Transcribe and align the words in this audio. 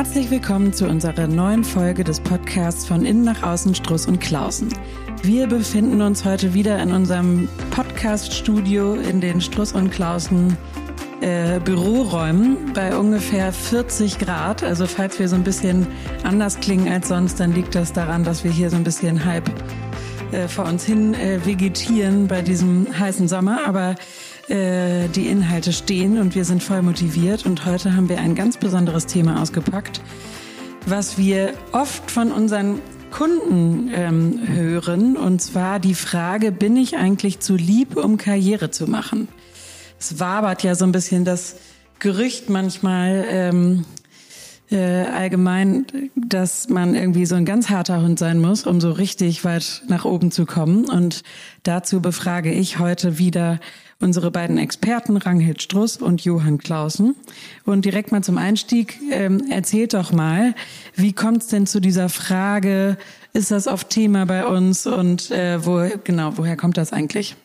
Herzlich 0.00 0.30
willkommen 0.30 0.72
zu 0.72 0.86
unserer 0.86 1.26
neuen 1.26 1.62
Folge 1.62 2.04
des 2.04 2.20
Podcasts 2.20 2.86
von 2.86 3.04
Innen 3.04 3.22
nach 3.22 3.42
Außen 3.42 3.74
Struss 3.74 4.06
und 4.06 4.18
Klausen. 4.18 4.70
Wir 5.22 5.46
befinden 5.46 6.00
uns 6.00 6.24
heute 6.24 6.54
wieder 6.54 6.82
in 6.82 6.92
unserem 6.92 7.50
Podcast-Studio 7.70 8.94
in 8.94 9.20
den 9.20 9.42
Struss 9.42 9.74
und 9.74 9.90
Klausen 9.90 10.56
äh, 11.20 11.60
Büroräumen 11.60 12.72
bei 12.72 12.96
ungefähr 12.96 13.52
40 13.52 14.18
Grad. 14.18 14.62
Also 14.62 14.86
falls 14.86 15.18
wir 15.18 15.28
so 15.28 15.36
ein 15.36 15.44
bisschen 15.44 15.86
anders 16.24 16.58
klingen 16.60 16.90
als 16.90 17.08
sonst, 17.08 17.38
dann 17.38 17.52
liegt 17.52 17.74
das 17.74 17.92
daran, 17.92 18.24
dass 18.24 18.42
wir 18.42 18.50
hier 18.50 18.70
so 18.70 18.76
ein 18.76 18.84
bisschen 18.84 19.26
halb 19.26 19.50
äh, 20.32 20.48
vor 20.48 20.64
uns 20.64 20.82
hin 20.82 21.12
äh, 21.12 21.44
vegetieren 21.44 22.26
bei 22.26 22.40
diesem 22.40 22.86
heißen 22.98 23.28
Sommer. 23.28 23.66
Aber 23.66 23.96
äh, 24.50 25.08
die 25.08 25.28
Inhalte 25.28 25.72
stehen 25.72 26.18
und 26.18 26.34
wir 26.34 26.44
sind 26.44 26.62
voll 26.62 26.82
motiviert. 26.82 27.46
Und 27.46 27.64
heute 27.64 27.94
haben 27.94 28.08
wir 28.08 28.18
ein 28.18 28.34
ganz 28.34 28.56
besonderes 28.56 29.06
Thema 29.06 29.40
ausgepackt, 29.40 30.00
was 30.86 31.16
wir 31.16 31.54
oft 31.72 32.10
von 32.10 32.32
unseren 32.32 32.80
Kunden 33.10 33.90
ähm, 33.94 34.40
hören. 34.46 35.16
Und 35.16 35.40
zwar 35.40 35.78
die 35.78 35.94
Frage, 35.94 36.52
bin 36.52 36.76
ich 36.76 36.96
eigentlich 36.96 37.40
zu 37.40 37.56
lieb, 37.56 37.96
um 37.96 38.16
Karriere 38.16 38.70
zu 38.70 38.86
machen? 38.86 39.28
Es 39.98 40.18
wabert 40.18 40.62
ja 40.62 40.74
so 40.74 40.84
ein 40.84 40.92
bisschen 40.92 41.24
das 41.24 41.56
Gerücht 41.98 42.48
manchmal 42.48 43.24
ähm, 43.28 43.84
äh, 44.70 45.04
allgemein, 45.04 45.86
dass 46.14 46.68
man 46.68 46.94
irgendwie 46.94 47.26
so 47.26 47.34
ein 47.34 47.44
ganz 47.44 47.70
harter 47.70 48.02
Hund 48.02 48.18
sein 48.18 48.38
muss, 48.38 48.66
um 48.66 48.80
so 48.80 48.92
richtig 48.92 49.44
weit 49.44 49.82
nach 49.88 50.04
oben 50.04 50.30
zu 50.30 50.46
kommen. 50.46 50.84
Und 50.88 51.22
dazu 51.62 52.00
befrage 52.00 52.52
ich 52.52 52.78
heute 52.78 53.18
wieder 53.18 53.58
unsere 54.00 54.30
beiden 54.30 54.58
Experten, 54.58 55.16
Ranghild 55.16 55.60
Struss 55.62 55.96
und 55.96 56.24
Johann 56.24 56.58
Clausen. 56.58 57.16
Und 57.64 57.84
direkt 57.84 58.12
mal 58.12 58.22
zum 58.22 58.38
Einstieg, 58.38 58.98
ähm, 59.10 59.50
erzählt 59.50 59.94
doch 59.94 60.12
mal, 60.12 60.54
wie 60.94 61.12
kommt 61.12 61.42
es 61.42 61.48
denn 61.48 61.66
zu 61.66 61.80
dieser 61.80 62.08
Frage, 62.08 62.96
ist 63.32 63.50
das 63.50 63.66
oft 63.66 63.90
Thema 63.90 64.24
bei 64.26 64.46
uns 64.46 64.86
und 64.86 65.30
äh, 65.30 65.64
wo, 65.64 65.86
genau, 66.04 66.32
woher 66.36 66.56
kommt 66.56 66.76
das 66.76 66.92
eigentlich? 66.92 67.36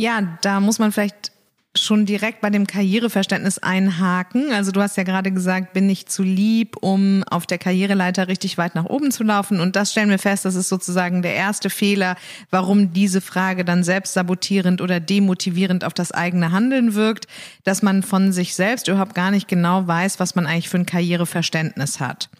Ja, 0.00 0.38
da 0.42 0.60
muss 0.60 0.78
man 0.78 0.92
vielleicht 0.92 1.32
schon 1.76 2.04
direkt 2.04 2.40
bei 2.40 2.50
dem 2.50 2.66
Karriereverständnis 2.66 3.58
einhaken. 3.58 4.52
Also 4.52 4.72
du 4.72 4.82
hast 4.82 4.96
ja 4.96 5.04
gerade 5.04 5.30
gesagt, 5.30 5.72
bin 5.72 5.88
ich 5.88 6.06
zu 6.06 6.24
lieb, 6.24 6.76
um 6.80 7.22
auf 7.30 7.46
der 7.46 7.58
Karriereleiter 7.58 8.26
richtig 8.26 8.58
weit 8.58 8.74
nach 8.74 8.86
oben 8.86 9.12
zu 9.12 9.22
laufen. 9.22 9.60
Und 9.60 9.76
das 9.76 9.92
stellen 9.92 10.10
wir 10.10 10.18
fest, 10.18 10.44
das 10.44 10.56
ist 10.56 10.68
sozusagen 10.68 11.22
der 11.22 11.34
erste 11.34 11.70
Fehler, 11.70 12.16
warum 12.50 12.92
diese 12.92 13.20
Frage 13.20 13.64
dann 13.64 13.84
selbst 13.84 14.14
sabotierend 14.14 14.80
oder 14.80 14.98
demotivierend 14.98 15.84
auf 15.84 15.94
das 15.94 16.10
eigene 16.10 16.50
Handeln 16.50 16.94
wirkt, 16.94 17.28
dass 17.62 17.82
man 17.82 18.02
von 18.02 18.32
sich 18.32 18.56
selbst 18.56 18.88
überhaupt 18.88 19.14
gar 19.14 19.30
nicht 19.30 19.46
genau 19.46 19.86
weiß, 19.86 20.18
was 20.18 20.34
man 20.34 20.46
eigentlich 20.46 20.68
für 20.68 20.78
ein 20.78 20.86
Karriereverständnis 20.86 22.00
hat. 22.00 22.30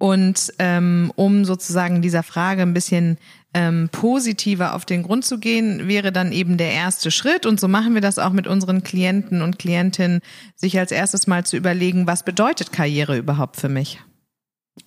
Und 0.00 0.54
ähm, 0.58 1.12
um 1.14 1.44
sozusagen 1.44 2.00
dieser 2.00 2.22
Frage 2.22 2.62
ein 2.62 2.72
bisschen 2.72 3.18
ähm, 3.52 3.90
positiver 3.92 4.74
auf 4.74 4.86
den 4.86 5.02
Grund 5.02 5.26
zu 5.26 5.38
gehen, 5.38 5.88
wäre 5.88 6.10
dann 6.10 6.32
eben 6.32 6.56
der 6.56 6.72
erste 6.72 7.10
Schritt. 7.10 7.44
Und 7.44 7.60
so 7.60 7.68
machen 7.68 7.92
wir 7.92 8.00
das 8.00 8.18
auch 8.18 8.30
mit 8.30 8.46
unseren 8.46 8.82
Klienten 8.82 9.42
und 9.42 9.58
Klientinnen, 9.58 10.20
sich 10.56 10.78
als 10.78 10.90
erstes 10.90 11.26
mal 11.26 11.44
zu 11.44 11.58
überlegen, 11.58 12.06
was 12.06 12.24
bedeutet 12.24 12.72
Karriere 12.72 13.18
überhaupt 13.18 13.56
für 13.56 13.68
mich? 13.68 14.00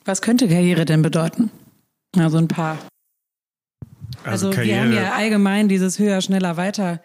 Was 0.04 0.24
könnte 0.24 0.48
Karriere 0.48 0.84
denn 0.84 1.04
bedeuten? 1.04 1.52
Also 2.18 2.40
ein 2.40 2.48
paar. 2.48 2.80
Also, 4.24 4.48
also 4.48 4.64
wir 4.64 4.82
haben 4.82 4.94
ja 4.94 5.12
allgemein 5.12 5.70
dieses 5.70 6.00
höher, 6.00 6.22
schneller, 6.22 6.58
weiter 6.58 7.02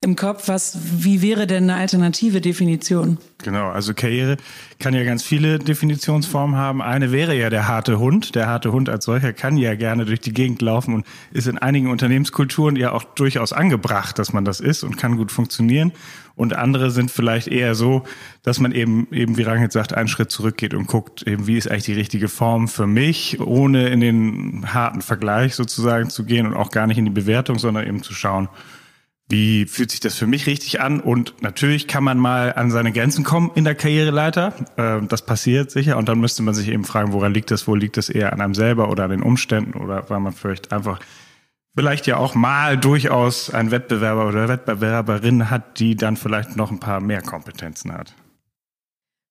im 0.00 0.14
Kopf, 0.14 0.46
was, 0.46 0.78
wie 1.02 1.22
wäre 1.22 1.48
denn 1.48 1.64
eine 1.64 1.74
alternative 1.74 2.40
Definition? 2.40 3.18
Genau, 3.38 3.70
also 3.70 3.94
Karriere 3.94 4.36
kann 4.78 4.94
ja 4.94 5.02
ganz 5.02 5.24
viele 5.24 5.58
Definitionsformen 5.58 6.56
haben. 6.56 6.80
Eine 6.80 7.10
wäre 7.10 7.36
ja 7.36 7.50
der 7.50 7.66
harte 7.66 7.98
Hund. 7.98 8.36
Der 8.36 8.46
harte 8.46 8.70
Hund 8.70 8.88
als 8.88 9.06
solcher 9.06 9.32
kann 9.32 9.56
ja 9.56 9.74
gerne 9.74 10.04
durch 10.04 10.20
die 10.20 10.32
Gegend 10.32 10.62
laufen 10.62 10.94
und 10.94 11.06
ist 11.32 11.48
in 11.48 11.58
einigen 11.58 11.90
Unternehmenskulturen 11.90 12.76
ja 12.76 12.92
auch 12.92 13.02
durchaus 13.02 13.52
angebracht, 13.52 14.20
dass 14.20 14.32
man 14.32 14.44
das 14.44 14.60
ist 14.60 14.84
und 14.84 14.96
kann 14.96 15.16
gut 15.16 15.32
funktionieren. 15.32 15.90
Und 16.36 16.54
andere 16.54 16.92
sind 16.92 17.10
vielleicht 17.10 17.48
eher 17.48 17.74
so, 17.74 18.04
dass 18.44 18.60
man 18.60 18.70
eben, 18.70 19.08
eben 19.10 19.36
wie 19.36 19.42
Rangit 19.42 19.72
sagt, 19.72 19.94
einen 19.94 20.06
Schritt 20.06 20.30
zurückgeht 20.30 20.74
und 20.74 20.86
guckt, 20.86 21.26
eben, 21.26 21.48
wie 21.48 21.58
ist 21.58 21.68
eigentlich 21.68 21.86
die 21.86 21.94
richtige 21.94 22.28
Form 22.28 22.68
für 22.68 22.86
mich, 22.86 23.40
ohne 23.40 23.88
in 23.88 23.98
den 23.98 24.72
harten 24.72 25.02
Vergleich 25.02 25.56
sozusagen 25.56 26.08
zu 26.08 26.22
gehen 26.22 26.46
und 26.46 26.54
auch 26.54 26.70
gar 26.70 26.86
nicht 26.86 26.98
in 26.98 27.04
die 27.04 27.10
Bewertung, 27.10 27.58
sondern 27.58 27.84
eben 27.84 28.04
zu 28.04 28.14
schauen, 28.14 28.48
wie 29.28 29.66
fühlt 29.66 29.90
sich 29.90 30.00
das 30.00 30.14
für 30.14 30.26
mich 30.26 30.46
richtig 30.46 30.80
an? 30.80 31.00
Und 31.00 31.42
natürlich 31.42 31.86
kann 31.86 32.02
man 32.02 32.18
mal 32.18 32.54
an 32.54 32.70
seine 32.70 32.92
Grenzen 32.92 33.24
kommen 33.24 33.50
in 33.54 33.64
der 33.64 33.74
Karriereleiter. 33.74 34.54
Ähm, 34.78 35.08
das 35.08 35.24
passiert 35.24 35.70
sicher. 35.70 35.98
Und 35.98 36.08
dann 36.08 36.18
müsste 36.18 36.42
man 36.42 36.54
sich 36.54 36.68
eben 36.68 36.84
fragen, 36.84 37.12
woran 37.12 37.34
liegt 37.34 37.50
das? 37.50 37.68
Wo 37.68 37.74
liegt 37.74 37.98
das 37.98 38.08
eher 38.08 38.32
an 38.32 38.40
einem 38.40 38.54
selber 38.54 38.90
oder 38.90 39.04
an 39.04 39.10
den 39.10 39.22
Umständen? 39.22 39.74
Oder 39.78 40.08
weil 40.08 40.20
man 40.20 40.32
vielleicht 40.32 40.72
einfach 40.72 41.00
vielleicht 41.76 42.06
ja 42.06 42.16
auch 42.16 42.34
mal 42.34 42.78
durchaus 42.78 43.50
einen 43.50 43.70
Wettbewerber 43.70 44.26
oder 44.26 44.48
Wettbewerberin 44.48 45.50
hat, 45.50 45.78
die 45.78 45.94
dann 45.94 46.16
vielleicht 46.16 46.56
noch 46.56 46.70
ein 46.70 46.80
paar 46.80 47.00
mehr 47.00 47.22
Kompetenzen 47.22 47.92
hat. 47.92 48.14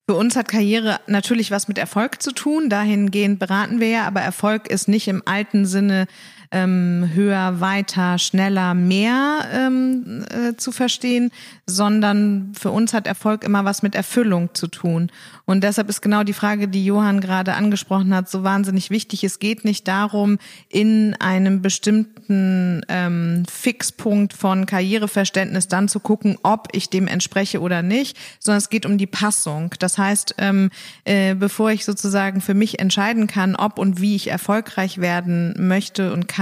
Für 0.09 0.15
uns 0.15 0.37
hat 0.37 0.47
Karriere 0.47 1.01
natürlich 1.07 1.51
was 1.51 1.67
mit 1.67 1.77
Erfolg 1.77 2.21
zu 2.21 2.31
tun. 2.31 2.69
Dahingehend 2.69 3.39
beraten 3.39 3.81
wir 3.81 3.89
ja, 3.89 4.07
aber 4.07 4.21
Erfolg 4.21 4.69
ist 4.69 4.87
nicht 4.87 5.09
im 5.09 5.21
alten 5.25 5.65
Sinne 5.65 6.07
ähm, 6.51 7.09
höher, 7.13 7.59
weiter, 7.59 8.17
schneller, 8.17 8.73
mehr 8.73 9.45
ähm, 9.53 10.25
äh, 10.29 10.55
zu 10.55 10.71
verstehen, 10.71 11.31
sondern 11.65 12.53
für 12.57 12.71
uns 12.71 12.93
hat 12.93 13.07
Erfolg 13.07 13.43
immer 13.43 13.65
was 13.65 13.83
mit 13.83 13.95
Erfüllung 13.95 14.53
zu 14.53 14.67
tun. 14.67 15.11
Und 15.45 15.63
deshalb 15.63 15.89
ist 15.89 16.01
genau 16.01 16.23
die 16.23 16.33
Frage, 16.33 16.67
die 16.67 16.85
Johann 16.85 17.21
gerade 17.21 17.53
angesprochen 17.53 18.13
hat, 18.13 18.29
so 18.29 18.43
wahnsinnig 18.43 18.89
wichtig. 18.89 19.23
Es 19.23 19.39
geht 19.39 19.65
nicht 19.65 19.87
darum, 19.87 20.39
in 20.69 21.15
einem 21.19 21.61
bestimmten 21.61 22.81
ähm, 22.89 23.43
Fixpunkt 23.49 24.33
von 24.33 24.65
Karriereverständnis 24.65 25.67
dann 25.67 25.87
zu 25.87 25.99
gucken, 25.99 26.37
ob 26.43 26.67
ich 26.73 26.89
dem 26.89 27.07
entspreche 27.07 27.61
oder 27.61 27.81
nicht, 27.81 28.17
sondern 28.39 28.59
es 28.59 28.69
geht 28.69 28.85
um 28.85 28.97
die 28.97 29.07
Passung. 29.07 29.73
Das 29.79 29.97
heißt, 29.97 30.35
ähm, 30.37 30.69
äh, 31.05 31.35
bevor 31.35 31.71
ich 31.71 31.85
sozusagen 31.85 32.41
für 32.41 32.53
mich 32.53 32.79
entscheiden 32.79 33.27
kann, 33.27 33.55
ob 33.55 33.79
und 33.79 34.01
wie 34.01 34.15
ich 34.15 34.27
erfolgreich 34.27 34.99
werden 34.99 35.53
möchte 35.57 36.11
und 36.13 36.27
kann, 36.27 36.36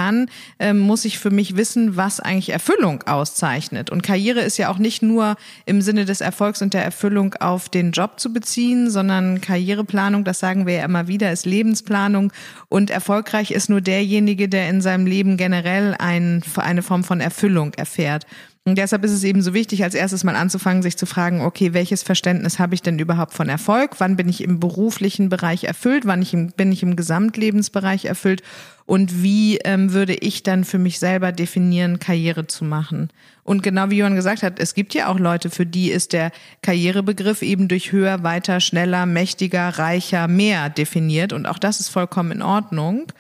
ähm, 0.60 0.80
muss 0.80 1.06
ich 1.06 1.20
für 1.20 1.32
mich 1.32 1.56
wissen, 1.56 1.96
was 1.96 2.20
eigentlich 2.20 2.50
Erfüllung 2.50 3.04
auszeichnet. 3.04 3.90
Und 3.90 4.04
Karriere 4.04 4.42
ist 4.42 4.58
ja 4.58 4.70
auch 4.70 4.78
nicht 4.78 5.02
nur 5.02 5.36
im 5.66 5.82
Sinne 5.82 6.06
des 6.06 6.22
Erfolgs 6.22 6.62
und 6.62 6.74
der 6.74 6.84
Erfüllung 6.84 7.34
auf 7.36 7.70
den 7.70 7.92
Job 7.92 8.20
zu 8.20 8.34
beziehen, 8.34 8.90
sondern 8.90 9.42
Karriereplanung, 9.42 10.24
das 10.24 10.40
sagen 10.40 10.66
wir 10.66 10.76
ja 10.76 10.86
immer 10.86 11.08
wieder, 11.08 11.32
ist 11.32 11.46
Lebensplanung 11.46 12.32
und 12.70 12.90
erfolgreich 12.90 13.52
ist 13.52 13.70
nur 13.70 13.82
derjenige, 13.82 14.50
der 14.50 14.70
in 14.70 14.82
seinem 14.82 15.06
Leben 15.06 15.38
generell 15.38 15.96
ein, 15.98 16.44
eine 16.56 16.82
Form 16.82 17.04
von 17.04 17.22
Erfüllung 17.22 17.74
erfährt. 17.74 18.26
Und 18.68 18.80
deshalb 18.80 19.04
ist 19.04 19.12
es 19.12 19.24
eben 19.24 19.44
so 19.44 19.54
wichtig, 19.54 19.84
als 19.84 19.94
erstes 19.94 20.24
mal 20.24 20.36
anzufangen, 20.36 20.82
sich 20.82 20.98
zu 20.98 21.06
fragen, 21.06 21.42
okay, 21.42 21.74
welches 21.74 22.02
Verständnis 22.02 22.58
habe 22.58 22.74
ich 22.74 22.82
denn 22.82 22.98
überhaupt 22.98 23.36
von 23.36 23.48
Erfolg? 23.48 24.00
Wann 24.00 24.16
bin 24.16 24.28
ich 24.28 24.42
im 24.42 24.60
beruflichen 24.60 25.30
Bereich 25.30 25.66
erfüllt? 25.66 26.08
Wann 26.08 26.24
ich 26.24 26.34
im, 26.34 26.48
bin 26.48 26.72
ich 26.72 26.82
im 26.82 26.96
Gesamtlebensbereich 26.96 28.06
erfüllt? 28.06 28.42
Und 28.88 29.22
wie 29.22 29.58
ähm, 29.58 29.94
würde 29.94 30.16
ich 30.16 30.42
dann 30.42 30.64
für 30.64 30.80
mich 30.80 30.98
selber 30.98 31.32
definieren, 31.32 32.00
Karriere 32.00 32.48
zu 32.48 32.66
machen? 32.66 33.12
Und 33.44 33.62
genau 33.62 33.92
wie 33.92 33.98
Johann 33.98 34.16
gesagt 34.16 34.42
hat, 34.42 34.60
es 34.60 34.74
gibt 34.74 34.96
ja 34.96 35.10
auch 35.10 35.20
Leute, 35.20 35.52
für 35.52 35.68
die 35.68 35.92
ist 35.92 36.12
der 36.12 36.32
Karrierebegriff 36.64 37.44
eben 37.44 37.68
durch 37.68 37.92
höher, 37.92 38.24
weiter, 38.24 38.60
schneller, 38.62 39.06
mächtiger, 39.06 39.70
reicher, 39.78 40.28
mehr 40.28 40.72
definiert. 40.72 41.34
Und 41.34 41.46
auch 41.46 41.60
das 41.60 41.80
ist 41.80 41.90
vollkommen 41.90 42.32
in 42.32 42.42
Ordnung. 42.42 43.12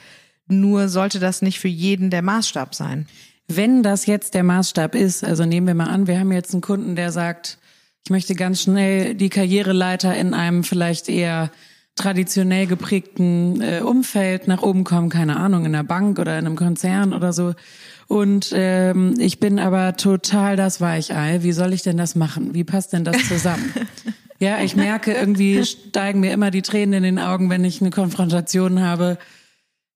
Nur 0.47 0.89
sollte 0.89 1.19
das 1.19 1.43
nicht 1.43 1.59
für 1.59 1.67
jeden 1.67 2.09
der 2.09 2.23
Maßstab 2.23 2.73
sein. 2.73 3.05
Wenn 3.47 3.83
das 3.83 4.05
jetzt 4.05 4.33
der 4.33 4.43
Maßstab 4.43 4.95
ist, 4.95 5.23
also 5.23 5.45
nehmen 5.45 5.67
wir 5.67 5.75
mal 5.75 5.89
an, 5.89 6.07
wir 6.07 6.19
haben 6.19 6.31
jetzt 6.31 6.53
einen 6.53 6.61
Kunden, 6.61 6.95
der 6.95 7.11
sagt, 7.11 7.59
ich 8.03 8.09
möchte 8.09 8.35
ganz 8.35 8.61
schnell 8.61 9.15
die 9.15 9.29
Karriereleiter 9.29 10.15
in 10.15 10.33
einem 10.33 10.63
vielleicht 10.63 11.09
eher 11.09 11.51
traditionell 11.95 12.67
geprägten 12.67 13.61
äh, 13.61 13.79
Umfeld 13.79 14.47
nach 14.47 14.61
oben 14.61 14.83
kommen, 14.83 15.09
keine 15.09 15.37
Ahnung, 15.37 15.65
in 15.65 15.73
einer 15.73 15.83
Bank 15.83 16.19
oder 16.19 16.37
in 16.37 16.45
einem 16.45 16.55
Konzern 16.55 17.13
oder 17.13 17.33
so. 17.33 17.53
Und 18.07 18.51
ähm, 18.53 19.15
ich 19.17 19.39
bin 19.39 19.59
aber 19.59 19.95
total 19.95 20.55
das 20.55 20.81
Weichei. 20.81 21.41
Wie 21.41 21.53
soll 21.53 21.73
ich 21.73 21.83
denn 21.83 21.97
das 21.97 22.15
machen? 22.15 22.53
Wie 22.53 22.63
passt 22.63 22.93
denn 22.93 23.05
das 23.05 23.27
zusammen? 23.27 23.73
ja, 24.39 24.59
ich 24.59 24.75
merke, 24.75 25.13
irgendwie 25.13 25.63
steigen 25.65 26.19
mir 26.19 26.33
immer 26.33 26.51
die 26.51 26.61
Tränen 26.61 26.93
in 26.93 27.15
den 27.15 27.19
Augen, 27.19 27.49
wenn 27.49 27.63
ich 27.63 27.81
eine 27.81 27.91
Konfrontation 27.91 28.81
habe. 28.81 29.17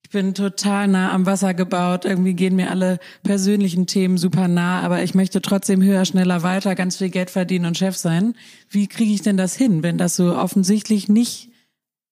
Ich 0.02 0.10
bin 0.10 0.34
total 0.34 0.88
nah 0.88 1.12
am 1.12 1.26
Wasser 1.26 1.54
gebaut. 1.54 2.04
Irgendwie 2.04 2.34
gehen 2.34 2.56
mir 2.56 2.70
alle 2.70 2.98
persönlichen 3.22 3.86
Themen 3.86 4.18
super 4.18 4.48
nah, 4.48 4.80
aber 4.80 5.02
ich 5.02 5.14
möchte 5.14 5.40
trotzdem 5.40 5.82
höher, 5.82 6.04
schneller, 6.04 6.42
weiter, 6.42 6.74
ganz 6.74 6.96
viel 6.96 7.10
Geld 7.10 7.30
verdienen 7.30 7.66
und 7.66 7.78
Chef 7.78 7.96
sein. 7.96 8.34
Wie 8.68 8.88
kriege 8.88 9.12
ich 9.12 9.22
denn 9.22 9.36
das 9.36 9.54
hin, 9.54 9.82
wenn 9.82 9.98
das 9.98 10.16
so 10.16 10.36
offensichtlich 10.36 11.08
nicht 11.08 11.50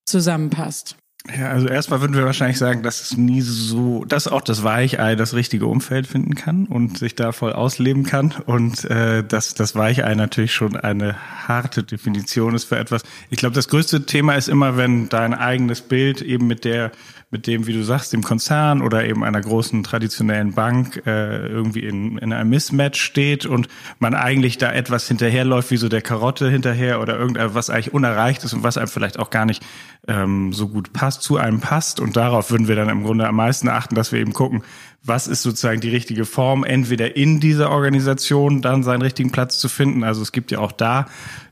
zusammenpasst? 0.06 0.96
Ja, 1.36 1.50
also 1.50 1.66
erstmal 1.66 2.00
würden 2.00 2.16
wir 2.16 2.24
wahrscheinlich 2.24 2.58
sagen, 2.58 2.82
dass 2.82 3.02
es 3.02 3.16
nie 3.16 3.42
so, 3.42 4.04
dass 4.04 4.28
auch 4.28 4.40
das 4.40 4.62
Weichei 4.62 5.14
das 5.14 5.34
richtige 5.34 5.66
Umfeld 5.66 6.06
finden 6.06 6.34
kann 6.34 6.66
und 6.66 6.96
sich 6.96 7.16
da 7.16 7.32
voll 7.32 7.52
ausleben 7.52 8.04
kann 8.04 8.32
und 8.46 8.84
äh, 8.84 9.24
dass 9.24 9.52
das 9.54 9.74
Weichei 9.74 10.14
natürlich 10.14 10.54
schon 10.54 10.76
eine 10.76 11.16
harte 11.46 11.82
Definition 11.82 12.54
ist 12.54 12.64
für 12.64 12.78
etwas. 12.78 13.02
Ich 13.28 13.38
glaube, 13.38 13.54
das 13.54 13.68
größte 13.68 14.06
Thema 14.06 14.36
ist 14.36 14.48
immer, 14.48 14.76
wenn 14.78 15.08
dein 15.08 15.34
eigenes 15.34 15.82
Bild 15.82 16.22
eben 16.22 16.46
mit 16.46 16.64
der 16.64 16.92
mit 17.30 17.46
dem, 17.46 17.66
wie 17.66 17.74
du 17.74 17.82
sagst, 17.82 18.14
dem 18.14 18.22
Konzern 18.22 18.80
oder 18.80 19.04
eben 19.04 19.22
einer 19.22 19.40
großen 19.40 19.82
traditionellen 19.82 20.54
Bank 20.54 21.02
äh, 21.06 21.46
irgendwie 21.46 21.84
in, 21.84 22.16
in 22.16 22.32
einem 22.32 22.48
Mismatch 22.48 22.98
steht 23.00 23.44
und 23.44 23.68
man 23.98 24.14
eigentlich 24.14 24.56
da 24.56 24.72
etwas 24.72 25.06
hinterherläuft, 25.08 25.70
wie 25.70 25.76
so 25.76 25.90
der 25.90 26.00
Karotte 26.00 26.50
hinterher 26.50 27.02
oder 27.02 27.18
irgendetwas, 27.18 27.54
was 27.54 27.70
eigentlich 27.70 27.92
unerreicht 27.92 28.44
ist 28.44 28.54
und 28.54 28.62
was 28.62 28.78
einem 28.78 28.88
vielleicht 28.88 29.18
auch 29.18 29.28
gar 29.28 29.44
nicht 29.44 29.62
ähm, 30.06 30.54
so 30.54 30.68
gut 30.68 30.94
passt, 30.94 31.22
zu 31.22 31.36
einem 31.36 31.60
passt. 31.60 32.00
Und 32.00 32.16
darauf 32.16 32.50
würden 32.50 32.66
wir 32.66 32.76
dann 32.76 32.88
im 32.88 33.04
Grunde 33.04 33.28
am 33.28 33.36
meisten 33.36 33.68
achten, 33.68 33.94
dass 33.94 34.10
wir 34.10 34.20
eben 34.20 34.32
gucken, 34.32 34.62
was 35.02 35.26
ist 35.26 35.42
sozusagen 35.42 35.80
die 35.80 35.90
richtige 35.90 36.24
Form, 36.24 36.64
entweder 36.64 37.16
in 37.16 37.40
dieser 37.40 37.70
Organisation 37.70 38.62
dann 38.62 38.82
seinen 38.82 39.02
richtigen 39.02 39.30
Platz 39.30 39.58
zu 39.58 39.68
finden. 39.68 40.04
Also 40.04 40.22
es 40.22 40.32
gibt 40.32 40.50
ja 40.50 40.58
auch 40.58 40.72
da 40.72 41.06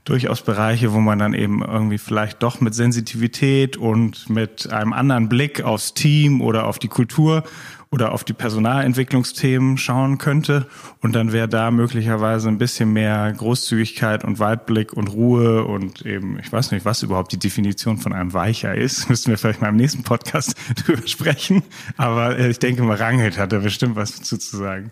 durchaus 0.04 0.42
Bereiche, 0.42 0.92
wo 0.92 1.00
man 1.00 1.18
dann 1.18 1.34
eben 1.34 1.62
irgendwie 1.62 1.98
vielleicht 1.98 2.42
doch 2.42 2.60
mit 2.60 2.74
Sensitivität 2.74 3.76
und 3.76 4.28
mit 4.28 4.70
einem 4.72 4.92
anderen 4.92 5.28
Blick 5.28 5.62
aufs 5.62 5.94
Team 5.94 6.40
oder 6.40 6.66
auf 6.66 6.78
die 6.78 6.88
Kultur 6.88 7.44
oder 7.90 8.12
auf 8.12 8.24
die 8.24 8.32
Personalentwicklungsthemen 8.32 9.78
schauen 9.78 10.18
könnte. 10.18 10.66
Und 11.00 11.14
dann 11.14 11.32
wäre 11.32 11.48
da 11.48 11.70
möglicherweise 11.70 12.48
ein 12.48 12.58
bisschen 12.58 12.92
mehr 12.92 13.32
Großzügigkeit 13.32 14.24
und 14.24 14.38
Weitblick 14.38 14.92
und 14.92 15.12
Ruhe 15.12 15.64
und 15.64 16.04
eben, 16.04 16.38
ich 16.38 16.52
weiß 16.52 16.72
nicht, 16.72 16.84
was 16.84 17.02
überhaupt 17.02 17.32
die 17.32 17.38
Definition 17.38 17.98
von 17.98 18.12
einem 18.12 18.32
Weicher 18.32 18.74
ist. 18.74 19.08
Müssten 19.08 19.30
wir 19.30 19.38
vielleicht 19.38 19.60
mal 19.60 19.68
im 19.68 19.76
nächsten 19.76 20.02
Podcast 20.02 20.56
drüber 20.86 21.06
sprechen. 21.06 21.62
Aber 21.96 22.38
äh, 22.38 22.50
ich 22.50 22.58
denke 22.58 22.82
mal, 22.82 22.96
Rangelt 22.96 23.38
hat 23.38 23.52
da 23.52 23.60
bestimmt 23.60 23.96
was 23.96 24.16
dazu 24.16 24.36
zu 24.36 24.56
sagen. 24.56 24.90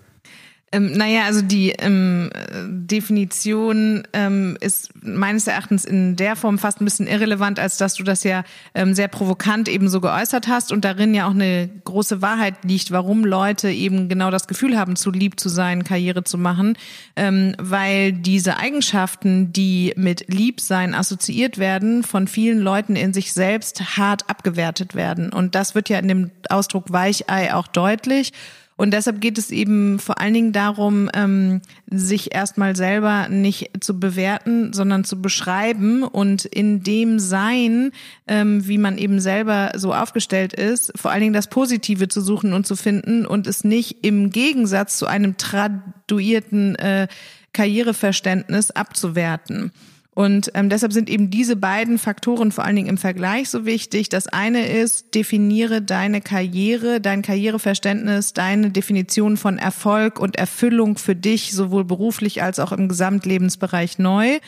Ähm, 0.74 0.90
naja, 0.92 1.22
also 1.26 1.40
die 1.40 1.70
ähm, 1.70 2.30
Definition 2.66 4.02
ähm, 4.12 4.56
ist 4.60 4.90
meines 5.04 5.46
Erachtens 5.46 5.84
in 5.84 6.16
der 6.16 6.34
Form 6.34 6.58
fast 6.58 6.80
ein 6.80 6.84
bisschen 6.84 7.06
irrelevant, 7.06 7.60
als 7.60 7.76
dass 7.76 7.94
du 7.94 8.02
das 8.02 8.24
ja 8.24 8.42
ähm, 8.74 8.92
sehr 8.92 9.06
provokant 9.06 9.68
eben 9.68 9.88
so 9.88 10.00
geäußert 10.00 10.48
hast 10.48 10.72
und 10.72 10.84
darin 10.84 11.14
ja 11.14 11.28
auch 11.28 11.34
eine 11.34 11.70
große 11.84 12.22
Wahrheit 12.22 12.64
liegt, 12.64 12.90
warum 12.90 13.24
Leute 13.24 13.70
eben 13.70 14.08
genau 14.08 14.32
das 14.32 14.48
Gefühl 14.48 14.76
haben, 14.76 14.96
zu 14.96 15.12
lieb 15.12 15.38
zu 15.38 15.48
sein, 15.48 15.84
Karriere 15.84 16.24
zu 16.24 16.38
machen, 16.38 16.76
ähm, 17.14 17.54
weil 17.58 18.12
diese 18.12 18.56
Eigenschaften, 18.56 19.52
die 19.52 19.92
mit 19.94 20.26
Liebsein 20.26 20.94
assoziiert 20.94 21.58
werden, 21.58 22.02
von 22.02 22.26
vielen 22.26 22.58
Leuten 22.58 22.96
in 22.96 23.14
sich 23.14 23.32
selbst 23.32 23.96
hart 23.96 24.28
abgewertet 24.28 24.96
werden. 24.96 25.32
Und 25.32 25.54
das 25.54 25.76
wird 25.76 25.88
ja 25.88 26.00
in 26.00 26.08
dem 26.08 26.30
Ausdruck 26.48 26.90
Weichei 26.90 27.54
auch 27.54 27.68
deutlich. 27.68 28.32
Und 28.76 28.92
deshalb 28.92 29.20
geht 29.20 29.38
es 29.38 29.50
eben 29.50 29.98
vor 29.98 30.20
allen 30.20 30.34
Dingen 30.34 30.52
darum, 30.52 31.08
ähm, 31.14 31.60
sich 31.88 32.34
erstmal 32.34 32.74
selber 32.74 33.28
nicht 33.28 33.84
zu 33.84 34.00
bewerten, 34.00 34.72
sondern 34.72 35.04
zu 35.04 35.22
beschreiben 35.22 36.02
und 36.02 36.44
in 36.44 36.82
dem 36.82 37.20
Sein, 37.20 37.92
ähm, 38.26 38.66
wie 38.66 38.78
man 38.78 38.98
eben 38.98 39.20
selber 39.20 39.72
so 39.76 39.94
aufgestellt 39.94 40.52
ist, 40.52 40.92
vor 40.96 41.12
allen 41.12 41.20
Dingen 41.20 41.34
das 41.34 41.48
Positive 41.48 42.08
zu 42.08 42.20
suchen 42.20 42.52
und 42.52 42.66
zu 42.66 42.74
finden 42.74 43.26
und 43.26 43.46
es 43.46 43.62
nicht 43.62 44.04
im 44.04 44.30
Gegensatz 44.30 44.98
zu 44.98 45.06
einem 45.06 45.36
traduierten 45.36 46.74
äh, 46.76 47.06
Karriereverständnis 47.52 48.72
abzuwerten. 48.72 49.70
Und 50.14 50.52
ähm, 50.54 50.68
deshalb 50.68 50.92
sind 50.92 51.10
eben 51.10 51.30
diese 51.30 51.56
beiden 51.56 51.98
Faktoren 51.98 52.52
vor 52.52 52.64
allen 52.64 52.76
Dingen 52.76 52.88
im 52.88 52.98
Vergleich 52.98 53.50
so 53.50 53.66
wichtig. 53.66 54.08
Das 54.08 54.28
eine 54.28 54.68
ist, 54.68 55.14
definiere 55.14 55.82
deine 55.82 56.20
Karriere, 56.20 57.00
dein 57.00 57.22
Karriereverständnis, 57.22 58.32
deine 58.32 58.70
Definition 58.70 59.36
von 59.36 59.58
Erfolg 59.58 60.20
und 60.20 60.36
Erfüllung 60.36 60.98
für 60.98 61.16
dich, 61.16 61.52
sowohl 61.52 61.84
beruflich 61.84 62.42
als 62.42 62.60
auch 62.60 62.70
im 62.70 62.88
Gesamtlebensbereich 62.88 63.98
neu. 63.98 64.38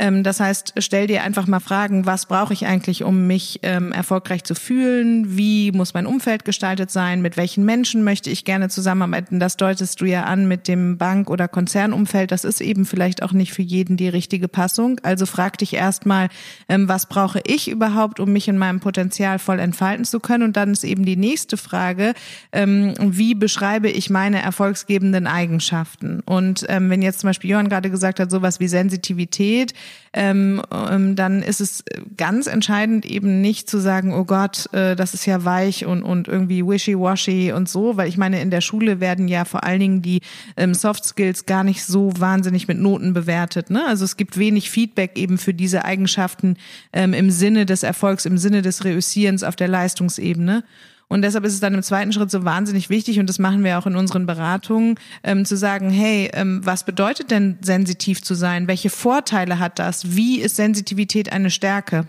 Ähm, 0.00 0.22
das 0.22 0.40
heißt, 0.40 0.72
stell 0.78 1.06
dir 1.06 1.22
einfach 1.22 1.46
mal 1.46 1.60
Fragen, 1.60 2.06
was 2.06 2.24
brauche 2.24 2.54
ich 2.54 2.66
eigentlich, 2.66 3.04
um 3.04 3.26
mich 3.26 3.60
ähm, 3.62 3.92
erfolgreich 3.92 4.44
zu 4.44 4.54
fühlen? 4.54 5.36
Wie 5.36 5.72
muss 5.72 5.92
mein 5.92 6.06
Umfeld 6.06 6.46
gestaltet 6.46 6.90
sein? 6.90 7.20
Mit 7.20 7.36
welchen 7.36 7.66
Menschen 7.66 8.02
möchte 8.02 8.30
ich 8.30 8.46
gerne 8.46 8.70
zusammenarbeiten? 8.70 9.38
Das 9.38 9.58
deutest 9.58 10.00
du 10.00 10.06
ja 10.06 10.24
an 10.24 10.48
mit 10.48 10.68
dem 10.68 10.96
Bank- 10.96 11.28
oder 11.28 11.48
Konzernumfeld. 11.48 12.32
Das 12.32 12.44
ist 12.44 12.62
eben 12.62 12.86
vielleicht 12.86 13.22
auch 13.22 13.32
nicht 13.32 13.52
für 13.52 13.60
jeden 13.60 13.98
die 13.98 14.08
richtige 14.08 14.48
Passung. 14.48 14.98
Also 15.02 15.26
frag 15.26 15.58
dich 15.58 15.74
erstmal, 15.74 16.30
ähm, 16.70 16.88
was 16.88 17.04
brauche 17.04 17.42
ich 17.46 17.70
überhaupt, 17.70 18.20
um 18.20 18.32
mich 18.32 18.48
in 18.48 18.56
meinem 18.56 18.80
Potenzial 18.80 19.38
voll 19.38 19.60
entfalten 19.60 20.06
zu 20.06 20.18
können? 20.18 20.44
Und 20.44 20.56
dann 20.56 20.72
ist 20.72 20.82
eben 20.82 21.04
die 21.04 21.16
nächste 21.16 21.58
Frage, 21.58 22.14
ähm, 22.52 22.94
wie 22.98 23.34
beschreibe 23.34 23.90
ich 23.90 24.08
meine 24.08 24.40
erfolgsgebenden 24.40 25.26
Eigenschaften? 25.26 26.20
Und 26.24 26.64
ähm, 26.70 26.88
wenn 26.88 27.02
jetzt 27.02 27.20
zum 27.20 27.28
Beispiel 27.28 27.50
Johann 27.50 27.68
gerade 27.68 27.90
gesagt 27.90 28.18
hat, 28.18 28.30
sowas 28.30 28.60
wie 28.60 28.68
Sensitivität, 28.68 29.74
ähm, 30.12 30.60
ähm, 30.72 31.14
dann 31.14 31.42
ist 31.42 31.60
es 31.60 31.84
ganz 32.16 32.48
entscheidend 32.48 33.06
eben 33.06 33.40
nicht 33.40 33.70
zu 33.70 33.78
sagen, 33.78 34.12
oh 34.12 34.24
Gott, 34.24 34.72
äh, 34.72 34.96
das 34.96 35.14
ist 35.14 35.24
ja 35.24 35.44
weich 35.44 35.86
und, 35.86 36.02
und 36.02 36.26
irgendwie 36.26 36.64
wishy-washy 36.64 37.52
und 37.52 37.68
so, 37.68 37.96
weil 37.96 38.08
ich 38.08 38.16
meine, 38.16 38.40
in 38.40 38.50
der 38.50 38.60
Schule 38.60 38.98
werden 38.98 39.28
ja 39.28 39.44
vor 39.44 39.62
allen 39.62 39.80
Dingen 39.80 40.02
die 40.02 40.20
ähm, 40.56 40.74
Soft 40.74 41.04
Skills 41.04 41.46
gar 41.46 41.62
nicht 41.62 41.84
so 41.84 42.12
wahnsinnig 42.18 42.66
mit 42.66 42.78
Noten 42.78 43.12
bewertet. 43.12 43.70
Ne? 43.70 43.86
Also 43.86 44.04
es 44.04 44.16
gibt 44.16 44.36
wenig 44.36 44.70
Feedback 44.70 45.16
eben 45.16 45.38
für 45.38 45.54
diese 45.54 45.84
Eigenschaften 45.84 46.56
ähm, 46.92 47.14
im 47.14 47.30
Sinne 47.30 47.64
des 47.64 47.84
Erfolgs, 47.84 48.24
im 48.26 48.38
Sinne 48.38 48.62
des 48.62 48.84
Reüssierens 48.84 49.44
auf 49.44 49.54
der 49.54 49.68
Leistungsebene. 49.68 50.64
Und 51.10 51.22
deshalb 51.22 51.44
ist 51.44 51.54
es 51.54 51.60
dann 51.60 51.74
im 51.74 51.82
zweiten 51.82 52.12
Schritt 52.12 52.30
so 52.30 52.44
wahnsinnig 52.44 52.88
wichtig, 52.88 53.18
und 53.18 53.28
das 53.28 53.40
machen 53.40 53.64
wir 53.64 53.78
auch 53.78 53.86
in 53.86 53.96
unseren 53.96 54.26
Beratungen, 54.26 54.94
ähm, 55.24 55.44
zu 55.44 55.56
sagen, 55.56 55.90
hey, 55.90 56.30
ähm, 56.34 56.60
was 56.64 56.84
bedeutet 56.84 57.32
denn 57.32 57.58
sensitiv 57.62 58.22
zu 58.22 58.34
sein? 58.34 58.68
Welche 58.68 58.90
Vorteile 58.90 59.58
hat 59.58 59.80
das? 59.80 60.14
Wie 60.14 60.40
ist 60.40 60.54
Sensitivität 60.54 61.32
eine 61.32 61.50
Stärke? 61.50 62.06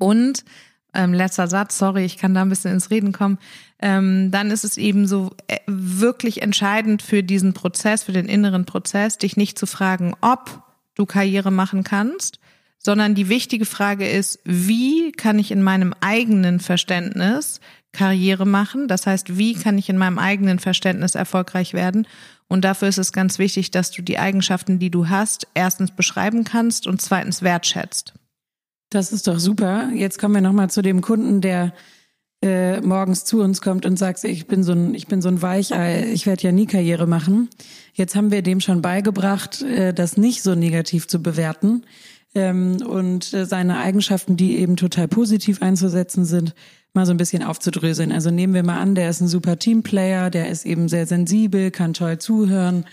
Und 0.00 0.44
ähm, 0.94 1.14
letzter 1.14 1.46
Satz, 1.46 1.78
sorry, 1.78 2.04
ich 2.04 2.18
kann 2.18 2.34
da 2.34 2.42
ein 2.42 2.48
bisschen 2.48 2.72
ins 2.72 2.90
Reden 2.90 3.12
kommen, 3.12 3.38
ähm, 3.78 4.32
dann 4.32 4.50
ist 4.50 4.64
es 4.64 4.78
eben 4.78 5.06
so 5.06 5.30
äh, 5.46 5.58
wirklich 5.68 6.42
entscheidend 6.42 7.02
für 7.02 7.22
diesen 7.22 7.52
Prozess, 7.52 8.02
für 8.02 8.12
den 8.12 8.26
inneren 8.26 8.64
Prozess, 8.64 9.18
dich 9.18 9.36
nicht 9.36 9.56
zu 9.60 9.66
fragen, 9.66 10.14
ob 10.22 10.64
du 10.96 11.06
Karriere 11.06 11.52
machen 11.52 11.84
kannst, 11.84 12.40
sondern 12.78 13.14
die 13.14 13.28
wichtige 13.28 13.64
Frage 13.64 14.08
ist, 14.08 14.38
wie 14.44 15.12
kann 15.12 15.38
ich 15.38 15.50
in 15.50 15.62
meinem 15.62 15.94
eigenen 16.00 16.60
Verständnis 16.60 17.60
Karriere 17.92 18.46
machen. 18.46 18.88
Das 18.88 19.06
heißt, 19.06 19.38
wie 19.38 19.54
kann 19.54 19.78
ich 19.78 19.88
in 19.88 19.98
meinem 19.98 20.18
eigenen 20.18 20.58
Verständnis 20.58 21.14
erfolgreich 21.14 21.74
werden? 21.74 22.06
Und 22.46 22.64
dafür 22.64 22.88
ist 22.88 22.98
es 22.98 23.12
ganz 23.12 23.38
wichtig, 23.38 23.70
dass 23.70 23.90
du 23.90 24.02
die 24.02 24.18
Eigenschaften, 24.18 24.78
die 24.78 24.90
du 24.90 25.08
hast, 25.08 25.48
erstens 25.54 25.90
beschreiben 25.90 26.44
kannst 26.44 26.86
und 26.86 27.02
zweitens 27.02 27.42
wertschätzt. 27.42 28.14
Das 28.90 29.12
ist 29.12 29.26
doch 29.26 29.38
super. 29.38 29.90
Jetzt 29.92 30.18
kommen 30.18 30.34
wir 30.34 30.40
nochmal 30.40 30.70
zu 30.70 30.80
dem 30.80 31.02
Kunden, 31.02 31.40
der 31.40 31.74
äh, 32.40 32.80
morgens 32.80 33.24
zu 33.24 33.42
uns 33.42 33.60
kommt 33.60 33.84
und 33.84 33.98
sagt, 33.98 34.24
ich 34.24 34.46
bin 34.46 34.62
so 34.62 34.72
ein, 34.72 34.94
ich 34.94 35.08
bin 35.08 35.20
so 35.20 35.28
ein 35.28 35.42
Weichei, 35.42 36.08
ich 36.12 36.24
werde 36.24 36.42
ja 36.42 36.52
nie 36.52 36.66
Karriere 36.66 37.06
machen. 37.06 37.50
Jetzt 37.92 38.14
haben 38.14 38.30
wir 38.30 38.42
dem 38.42 38.60
schon 38.60 38.80
beigebracht, 38.80 39.62
äh, 39.62 39.92
das 39.92 40.16
nicht 40.16 40.42
so 40.42 40.54
negativ 40.54 41.08
zu 41.08 41.20
bewerten 41.20 41.82
ähm, 42.34 42.78
und 42.86 43.32
äh, 43.32 43.46
seine 43.46 43.78
Eigenschaften, 43.78 44.36
die 44.36 44.58
eben 44.58 44.76
total 44.76 45.08
positiv 45.08 45.62
einzusetzen 45.62 46.24
sind, 46.24 46.54
mal 46.94 47.06
so 47.06 47.12
ein 47.12 47.16
bisschen 47.16 47.42
aufzudröseln. 47.42 48.12
Also 48.12 48.30
nehmen 48.30 48.54
wir 48.54 48.62
mal 48.62 48.78
an, 48.78 48.94
der 48.94 49.10
ist 49.10 49.20
ein 49.20 49.28
super 49.28 49.58
Teamplayer, 49.58 50.30
der 50.30 50.48
ist 50.48 50.66
eben 50.66 50.88
sehr 50.88 51.06
sensibel, 51.06 51.70
kann 51.70 51.94
toll 51.94 52.18
zuhören, 52.18 52.84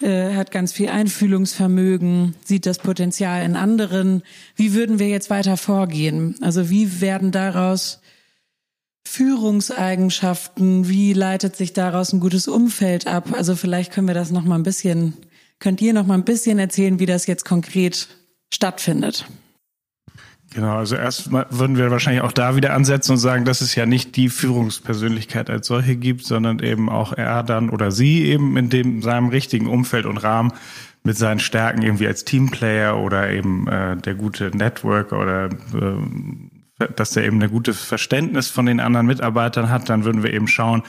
äh, 0.00 0.34
hat 0.34 0.50
ganz 0.50 0.72
viel 0.72 0.88
Einfühlungsvermögen, 0.88 2.34
sieht 2.44 2.66
das 2.66 2.78
Potenzial 2.78 3.44
in 3.44 3.56
anderen. 3.56 4.22
Wie 4.56 4.74
würden 4.74 4.98
wir 4.98 5.08
jetzt 5.08 5.30
weiter 5.30 5.56
vorgehen? 5.56 6.36
Also 6.40 6.70
wie 6.70 7.00
werden 7.00 7.32
daraus 7.32 8.00
Führungseigenschaften? 9.04 10.88
Wie 10.88 11.12
leitet 11.12 11.56
sich 11.56 11.72
daraus 11.72 12.12
ein 12.12 12.20
gutes 12.20 12.48
Umfeld 12.48 13.06
ab? 13.06 13.32
Also 13.32 13.56
vielleicht 13.56 13.92
können 13.92 14.08
wir 14.08 14.14
das 14.14 14.30
noch 14.30 14.44
mal 14.44 14.56
ein 14.56 14.62
bisschen, 14.62 15.14
könnt 15.58 15.80
ihr 15.82 15.92
noch 15.92 16.06
mal 16.06 16.14
ein 16.14 16.24
bisschen 16.24 16.58
erzählen, 16.58 16.98
wie 16.98 17.06
das 17.06 17.26
jetzt 17.26 17.44
konkret 17.44 18.08
stattfindet? 18.54 19.26
Genau, 20.54 20.76
also 20.76 20.96
erst 20.96 21.32
würden 21.32 21.78
wir 21.78 21.90
wahrscheinlich 21.90 22.22
auch 22.22 22.32
da 22.32 22.56
wieder 22.56 22.74
ansetzen 22.74 23.12
und 23.12 23.18
sagen, 23.18 23.46
dass 23.46 23.62
es 23.62 23.74
ja 23.74 23.86
nicht 23.86 24.16
die 24.16 24.28
Führungspersönlichkeit 24.28 25.48
als 25.48 25.66
solche 25.66 25.96
gibt, 25.96 26.24
sondern 26.24 26.58
eben 26.58 26.90
auch 26.90 27.14
er 27.14 27.42
dann 27.42 27.70
oder 27.70 27.90
sie 27.90 28.24
eben 28.24 28.56
in 28.58 28.68
dem 28.68 29.00
seinem 29.00 29.28
richtigen 29.28 29.66
Umfeld 29.66 30.04
und 30.04 30.18
Rahmen 30.18 30.52
mit 31.04 31.16
seinen 31.16 31.40
Stärken 31.40 31.82
irgendwie 31.82 32.06
als 32.06 32.24
Teamplayer 32.24 32.98
oder 32.98 33.30
eben 33.30 33.66
äh, 33.66 33.96
der 33.96 34.14
gute 34.14 34.54
Networker 34.54 35.20
oder 35.20 35.46
äh, 35.46 36.86
dass 36.96 37.10
der 37.10 37.24
eben 37.24 37.42
ein 37.42 37.50
gutes 37.50 37.80
Verständnis 37.82 38.48
von 38.48 38.66
den 38.66 38.80
anderen 38.80 39.06
Mitarbeitern 39.06 39.70
hat, 39.70 39.88
dann 39.88 40.04
würden 40.04 40.22
wir 40.22 40.32
eben 40.32 40.48
schauen, 40.48 40.82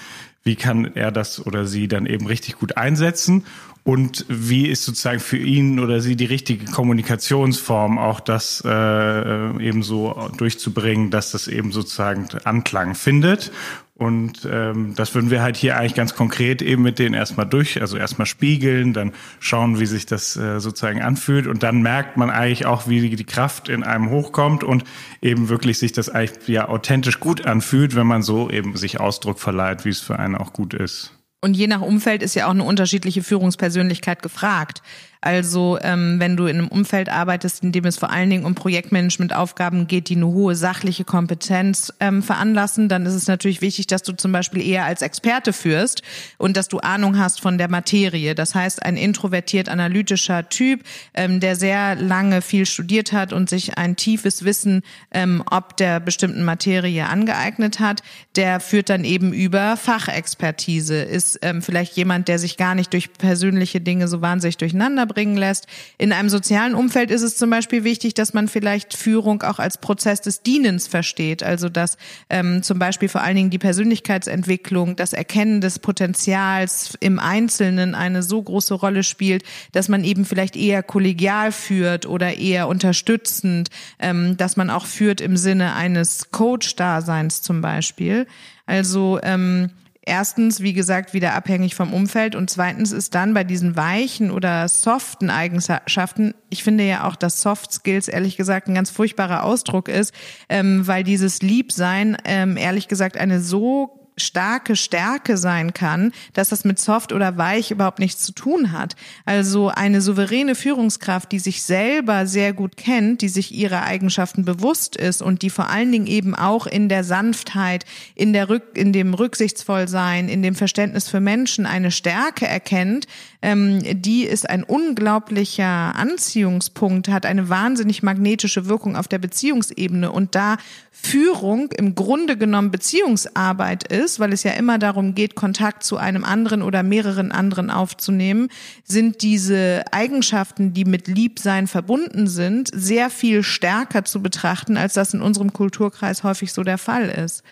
wie 0.44 0.56
kann 0.56 0.96
er 0.96 1.12
das 1.12 1.46
oder 1.46 1.66
sie 1.66 1.88
dann 1.88 2.06
eben 2.06 2.28
richtig 2.28 2.60
gut 2.60 2.78
einsetzen 2.78 3.46
und 3.84 4.26
wie 4.30 4.68
ist 4.68 4.86
sozusagen 4.86 5.20
für 5.20 5.38
ihn 5.38 5.80
oder 5.80 6.00
sie 6.00 6.16
die 6.16 6.26
richtige 6.26 6.66
Kommunikationsform, 6.66 7.98
auch 7.98 8.22
das 8.22 8.64
äh, 8.66 9.62
eben 9.62 9.84
so 9.84 10.30
durchzubringen, 10.38 11.12
dass 11.12 11.32
das 11.32 11.50
eben 11.50 11.74
sozusagen 11.74 12.28
Anklang 12.46 12.96
findet. 12.96 13.52
Und 13.96 14.48
ähm, 14.52 14.96
das 14.96 15.14
würden 15.14 15.30
wir 15.30 15.44
halt 15.44 15.56
hier 15.56 15.78
eigentlich 15.78 15.94
ganz 15.94 16.16
konkret 16.16 16.64
eben 16.64 16.82
mit 16.82 16.98
denen 16.98 17.14
erstmal 17.14 17.46
durch, 17.46 17.80
also 17.80 17.96
erstmal 17.96 18.26
spiegeln, 18.26 18.92
dann 18.92 19.14
schauen, 19.40 19.80
wie 19.80 19.86
sich 19.86 20.08
das 20.08 20.36
äh, 20.36 20.60
sozusagen 20.60 21.02
anfühlt 21.02 21.46
und 21.46 21.62
dann 21.62 21.84
merkt 21.84 22.18
man 22.18 22.32
eigentlich 22.32 22.66
auch, 22.66 22.88
wie 22.88 23.08
die 23.08 23.24
Kraft 23.24 23.70
in 23.70 23.84
einem 23.84 24.10
hochkommt 24.10 24.64
und 24.64 24.84
eben 25.22 25.48
wirklich 25.48 25.78
sich 25.78 25.92
das 25.92 26.10
eigentlich 26.10 26.48
ja 26.48 26.70
authentisch 26.70 27.20
gut 27.20 27.46
anfühlt, 27.46 27.96
wenn 27.96 28.08
man 28.08 28.24
so 28.24 28.50
eben 28.50 28.76
sich 28.76 29.00
Ausdruck 29.00 29.40
verleiht, 29.40 29.86
wie 29.86 29.90
es 29.90 30.00
für 30.00 30.18
einen 30.18 30.36
auch 30.36 30.54
gut 30.54 30.74
ist. 30.74 31.12
Und 31.42 31.56
je 31.56 31.68
nach 31.68 31.82
Umfeld 31.82 32.24
ist 32.24 32.36
ja 32.36 32.48
auch 32.48 32.52
eine 32.52 32.64
unterschiedliche 32.64 33.22
Führungspersönlichkeit 33.22 34.24
gefragt. 34.24 34.82
Also 35.24 35.80
ähm, 35.82 36.20
wenn 36.20 36.36
du 36.36 36.48
in 36.48 36.58
einem 36.58 36.68
Umfeld 36.68 37.08
arbeitest, 37.08 37.64
in 37.64 37.72
dem 37.72 37.86
es 37.86 37.96
vor 37.96 38.10
allen 38.10 38.30
Dingen 38.30 38.44
um 38.44 38.56
Projektmanagementaufgaben 38.56 39.88
geht, 39.88 40.10
die 40.10 40.18
eine 40.18 40.28
hohe 40.28 40.54
sachliche 40.54 41.06
Kompetenz 41.06 41.94
ähm, 42.02 42.22
veranlassen, 42.22 42.90
dann 42.90 43.06
ist 43.06 43.14
es 43.14 43.28
natürlich 43.28 43.62
wichtig, 43.62 43.88
dass 43.88 44.04
du 44.04 44.12
zum 44.12 44.34
Beispiel 44.34 44.62
eher 44.62 44.84
als 44.84 45.02
Experte 45.02 45.54
führst 45.54 46.02
und 46.38 46.58
dass 46.58 46.68
du 46.68 46.80
Ahnung 46.80 47.18
hast 47.18 47.40
von 47.40 47.58
der 47.58 47.70
Materie. 47.70 48.36
Das 48.36 48.54
heißt, 48.54 48.84
ein 48.84 48.98
introvertiert 48.98 49.70
analytischer 49.70 50.50
Typ, 50.50 50.84
ähm, 51.14 51.40
der 51.40 51.56
sehr 51.56 51.96
lange 51.96 52.42
viel 52.42 52.66
studiert 52.66 53.14
hat 53.14 53.32
und 53.32 53.50
sich 53.50 53.78
ein 53.78 53.96
tiefes 53.96 54.44
Wissen 54.44 54.82
ähm, 55.12 55.42
ob 55.50 55.78
der 55.78 56.02
bestimmten 56.02 56.44
Materie 56.44 57.08
angeeignet 57.08 57.80
hat, 57.80 58.04
der 58.36 58.60
führt 58.60 58.90
dann 58.90 59.06
eben 59.06 59.32
über 59.32 59.78
Fachexpertise, 59.78 61.02
ist 61.02 61.40
ähm, 61.44 61.62
vielleicht 61.62 61.96
jemand, 61.96 62.28
der 62.28 62.40
sich 62.40 62.58
gar 62.58 62.76
nicht 62.76 62.92
durch 62.92 63.14
persönliche 63.14 63.80
Dinge 63.80 64.10
so 64.10 64.22
wahnsinnig 64.22 64.58
durcheinander 64.58 65.13
bringen 65.14 65.38
lässt. 65.38 65.68
In 65.98 66.12
einem 66.12 66.30
sozialen 66.30 66.76
Umfeld 66.76 67.12
ist 67.12 67.22
es 67.22 67.38
zum 67.38 67.50
Beispiel 67.50 67.84
wichtig, 67.84 68.14
dass 68.14 68.34
man 68.34 68.48
vielleicht 68.48 68.96
Führung 68.96 69.44
auch 69.44 69.60
als 69.60 69.78
Prozess 69.78 70.22
des 70.22 70.42
Dienens 70.42 70.88
versteht. 70.88 71.44
Also 71.44 71.70
dass 71.70 71.98
ähm, 72.30 72.64
zum 72.64 72.80
Beispiel 72.80 73.10
vor 73.10 73.22
allen 73.22 73.36
Dingen 73.36 73.50
die 73.50 73.60
Persönlichkeitsentwicklung, 73.60 74.96
das 74.96 75.14
Erkennen 75.14 75.62
des 75.62 75.80
Potenzials 75.80 76.98
im 77.00 77.20
Einzelnen 77.20 77.96
eine 77.96 78.24
so 78.24 78.42
große 78.42 78.74
Rolle 78.74 79.04
spielt, 79.04 79.44
dass 79.72 79.90
man 79.90 80.04
eben 80.04 80.26
vielleicht 80.26 80.56
eher 80.56 80.84
kollegial 80.84 81.52
führt 81.52 82.06
oder 82.06 82.38
eher 82.38 82.68
unterstützend, 82.68 83.70
ähm, 84.00 84.38
dass 84.38 84.58
man 84.58 84.70
auch 84.70 84.86
führt 84.86 85.22
im 85.22 85.38
Sinne 85.38 85.76
eines 85.76 86.32
Coach-Daseins 86.32 87.42
zum 87.42 87.62
Beispiel. 87.62 88.28
Also 88.66 89.20
ähm, 89.24 89.70
erstens, 90.06 90.62
wie 90.62 90.74
gesagt, 90.74 91.14
wieder 91.14 91.34
abhängig 91.34 91.76
vom 91.76 91.94
Umfeld 91.94 92.36
und 92.36 92.50
zweitens 92.50 92.92
ist 92.92 93.16
dann 93.16 93.34
bei 93.34 93.44
diesen 93.44 93.76
weichen 93.76 94.32
oder 94.32 94.68
soften 94.68 95.30
Eigenschaften, 95.30 96.34
ich 96.50 96.64
finde 96.64 96.84
ja 96.84 97.08
auch, 97.08 97.16
dass 97.16 97.42
Soft 97.42 97.72
Skills 97.72 98.08
ehrlich 98.08 98.38
gesagt 98.38 98.68
ein 98.68 98.76
ganz 98.76 98.90
furchtbarer 98.90 99.44
Ausdruck 99.44 99.88
ist, 99.88 100.14
ähm, 100.50 100.86
weil 100.86 101.04
dieses 101.04 101.42
Liebsein 101.42 102.18
ähm, 102.26 102.58
ehrlich 102.58 102.88
gesagt 102.88 103.18
eine 103.18 103.40
so 103.42 104.03
starke 104.18 104.76
Stärke 104.76 105.38
sein 105.38 105.74
kann, 105.74 106.12
dass 106.34 106.50
das 106.50 106.66
mit 106.66 106.80
soft 106.80 107.12
oder 107.12 107.38
weich 107.38 107.72
überhaupt 107.72 108.00
nichts 108.00 108.24
zu 108.24 108.32
tun 108.32 108.72
hat. 108.72 108.96
Also 109.26 109.70
eine 109.70 110.02
souveräne 110.02 110.56
Führungskraft, 110.56 111.32
die 111.32 111.40
sich 111.40 111.64
selber 111.64 112.28
sehr 112.28 112.54
gut 112.54 112.78
kennt, 112.78 113.22
die 113.22 113.30
sich 113.30 113.54
ihrer 113.54 113.84
Eigenschaften 113.84 114.46
bewusst 114.46 114.96
ist 114.96 115.22
und 115.22 115.42
die 115.42 115.50
vor 115.50 115.70
allen 115.70 115.92
Dingen 115.92 116.08
eben 116.08 116.36
auch 116.36 116.68
in 116.68 116.90
der 116.90 117.04
Sanftheit, 117.04 117.86
in 118.16 118.34
der 118.34 118.50
Rück, 118.50 118.64
in 118.76 118.94
dem 118.94 119.14
Rücksichtsvollsein, 119.14 120.30
in 120.30 120.42
dem 120.44 120.56
Verständnis 120.56 121.08
für 121.08 121.20
Menschen 121.20 121.66
eine 121.66 121.92
Stärke 121.92 122.48
erkennt, 122.48 123.08
ähm, 123.44 123.82
die 124.02 124.24
ist 124.24 124.50
ein 124.50 124.64
unglaublicher 124.64 125.96
Anziehungspunkt, 125.96 127.10
hat 127.10 127.26
eine 127.26 127.50
wahnsinnig 127.50 128.02
magnetische 128.02 128.68
Wirkung 128.68 128.96
auf 128.96 129.10
der 129.10 129.20
Beziehungsebene 129.20 130.12
und 130.12 130.34
da 130.34 130.56
Führung 130.92 131.70
im 131.74 131.94
Grunde 131.94 132.38
genommen 132.38 132.72
Beziehungsarbeit 132.72 133.92
ist, 133.92 134.22
weil 134.22 134.32
es 134.32 134.44
ja 134.44 134.54
immer 134.54 134.80
darum 134.80 135.14
geht, 135.14 135.36
Kontakt 135.36 135.84
zu 135.84 135.98
einem 135.98 136.24
anderen 136.24 136.62
oder 136.62 136.84
mehreren 136.84 137.34
anderen 137.34 137.70
aufzunehmen, 137.70 138.48
sind 138.86 139.22
diese 139.22 139.84
Eigenschaften, 139.92 140.74
die 140.74 140.86
mit 140.86 141.10
Liebsein 141.10 141.68
verbunden 141.68 142.28
sind, 142.28 142.70
sehr 142.74 143.10
viel 143.10 143.44
stärker 143.44 144.06
zu 144.06 144.22
betrachten, 144.22 144.78
als 144.78 144.94
das 144.94 145.14
in 145.14 145.22
unserem 145.22 145.52
Kulturkreis 145.52 146.24
häufig 146.24 146.54
so 146.54 146.64
der 146.64 146.78
Fall 146.78 147.10
ist. 147.10 147.44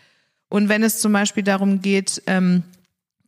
Und 0.48 0.70
wenn 0.70 0.84
es 0.84 1.02
zum 1.02 1.12
Beispiel 1.12 1.44
darum 1.44 1.82
geht, 1.82 2.24
ähm, 2.28 2.64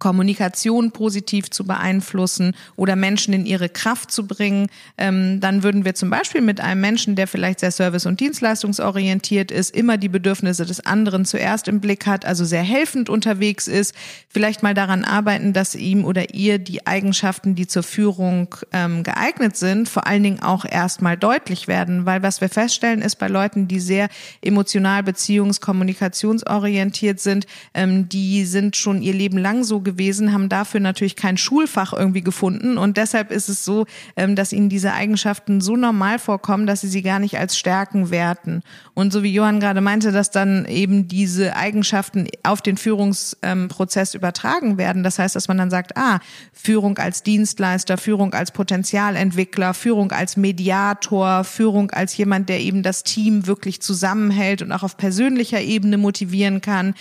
Kommunikation 0.04 0.92
positiv 0.92 1.50
zu 1.50 1.64
beeinflussen 1.64 2.58
oder 2.76 2.98
Menschen 2.98 3.34
in 3.34 3.46
ihre 3.46 3.70
Kraft 3.70 4.12
zu 4.12 4.28
bringen, 4.28 4.68
ähm, 4.98 5.40
dann 5.40 5.64
würden 5.64 5.86
wir 5.86 5.96
zum 5.96 6.10
Beispiel 6.10 6.42
mit 6.42 6.60
einem 6.60 6.82
Menschen, 6.82 7.16
der 7.16 7.26
vielleicht 7.26 7.62
sehr 7.62 7.72
service- 7.72 8.06
und 8.06 8.20
dienstleistungsorientiert 8.20 9.50
ist, 9.50 9.74
immer 9.74 9.96
die 9.96 10.10
Bedürfnisse 10.10 10.66
des 10.66 10.86
anderen 10.86 11.24
zuerst 11.24 11.70
im 11.70 11.80
Blick 11.80 12.06
hat, 12.06 12.26
also 12.26 12.44
sehr 12.44 12.64
helfend 12.64 13.10
unterwegs 13.10 13.70
ist, 13.70 13.96
vielleicht 14.28 14.62
mal 14.62 14.74
daran 14.74 15.06
arbeiten, 15.06 15.54
dass 15.54 15.74
ihm 15.74 16.04
oder 16.04 16.34
ihr 16.34 16.60
die 16.60 16.86
Eigenschaften, 16.86 17.56
die 17.56 17.68
zur 17.68 17.84
Führung 17.84 18.54
ähm, 18.74 19.04
geeignet 19.04 19.56
sind, 19.56 19.88
vor 19.88 20.06
allen 20.06 20.24
Dingen 20.24 20.42
auch 20.42 20.66
erstmal 20.66 21.16
deutlich 21.16 21.70
werden, 21.70 22.06
weil 22.06 22.22
was 22.24 22.42
wir 22.42 22.50
feststellen 22.50 23.02
ist 23.02 23.16
bei 23.16 23.30
Leuten, 23.30 23.70
die 23.70 23.80
sehr 23.80 24.10
emotional 24.42 25.02
beziehungs-, 25.02 25.62
kommunikationsorientiert 25.62 27.22
sind, 27.22 27.48
ähm, 27.74 28.10
die 28.10 28.44
sind 28.44 28.76
schon 28.76 29.02
ihr 29.02 29.14
Leben 29.14 29.38
lang 29.38 29.64
so 29.64 29.80
gewesen, 29.80 29.93
haben 29.98 30.50
dafür 30.50 30.80
natürlich 30.80 31.16
kein 31.16 31.38
Schulfach 31.38 31.94
irgendwie 31.94 32.22
gefunden 32.22 32.78
und 32.78 32.98
deshalb 32.98 33.32
ist 33.32 33.50
es 33.50 33.66
so, 33.66 33.86
ähm, 34.16 34.36
dass 34.36 34.54
ihnen 34.54 34.70
diese 34.70 34.94
Eigenschaften 34.94 35.62
so 35.62 35.76
normal 35.76 36.20
vorkommen, 36.20 36.68
dass 36.68 36.82
sie 36.82 36.88
sie 36.88 37.02
gar 37.02 37.20
nicht 37.20 37.38
als 37.38 37.58
Stärken 37.58 38.10
werten. 38.12 38.62
Und 38.94 39.12
so 39.12 39.24
wie 39.24 39.34
Johann 39.34 39.60
gerade 39.60 39.82
meinte, 39.82 40.12
dass 40.12 40.30
dann 40.30 40.66
eben 40.66 41.08
diese 41.08 41.56
Eigenschaften 41.56 42.28
auf 42.44 42.62
den 42.62 42.78
Führungsprozess 42.78 44.14
übertragen 44.14 44.78
werden. 44.78 45.04
Das 45.04 45.18
heißt, 45.18 45.36
dass 45.36 45.48
man 45.48 45.58
dann 45.58 45.72
sagt, 45.72 45.98
ah, 45.98 46.20
Führung 46.52 46.98
als 47.00 47.24
Dienstleister, 47.24 47.98
Führung 47.98 48.34
als 48.34 48.52
Potenzialentwickler, 48.52 49.74
Führung 49.74 50.12
als 50.12 50.38
Mediator, 50.38 51.44
Führung 51.44 51.92
als 51.92 52.16
jemand, 52.18 52.50
der 52.50 52.60
eben 52.60 52.84
das 52.84 53.04
Team 53.04 53.48
wirklich 53.48 53.82
zusammenhält 53.82 54.62
und 54.62 54.72
auch 54.72 54.84
auf 54.84 54.98
persönlicher 54.98 55.62
Ebene 55.62 55.98
motivieren 55.98 56.62
kann 56.62 56.94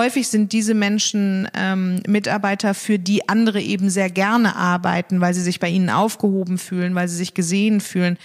häufig 0.00 0.28
sind 0.28 0.52
diese 0.52 0.74
Menschen 0.74 1.48
ähm, 1.54 2.00
Mitarbeiter, 2.06 2.74
für 2.74 2.98
die 2.98 3.28
andere 3.28 3.60
eben 3.60 3.90
sehr 3.90 4.08
gerne 4.08 4.56
arbeiten, 4.56 5.20
weil 5.20 5.34
sie 5.34 5.42
sich 5.42 5.60
bei 5.60 5.68
ihnen 5.68 5.90
aufgehoben 5.90 6.58
fühlen, 6.58 6.94
weil 6.94 7.08
sie 7.08 7.16
sich 7.16 7.34
gesehen 7.34 7.80
fühlen. 7.80 8.16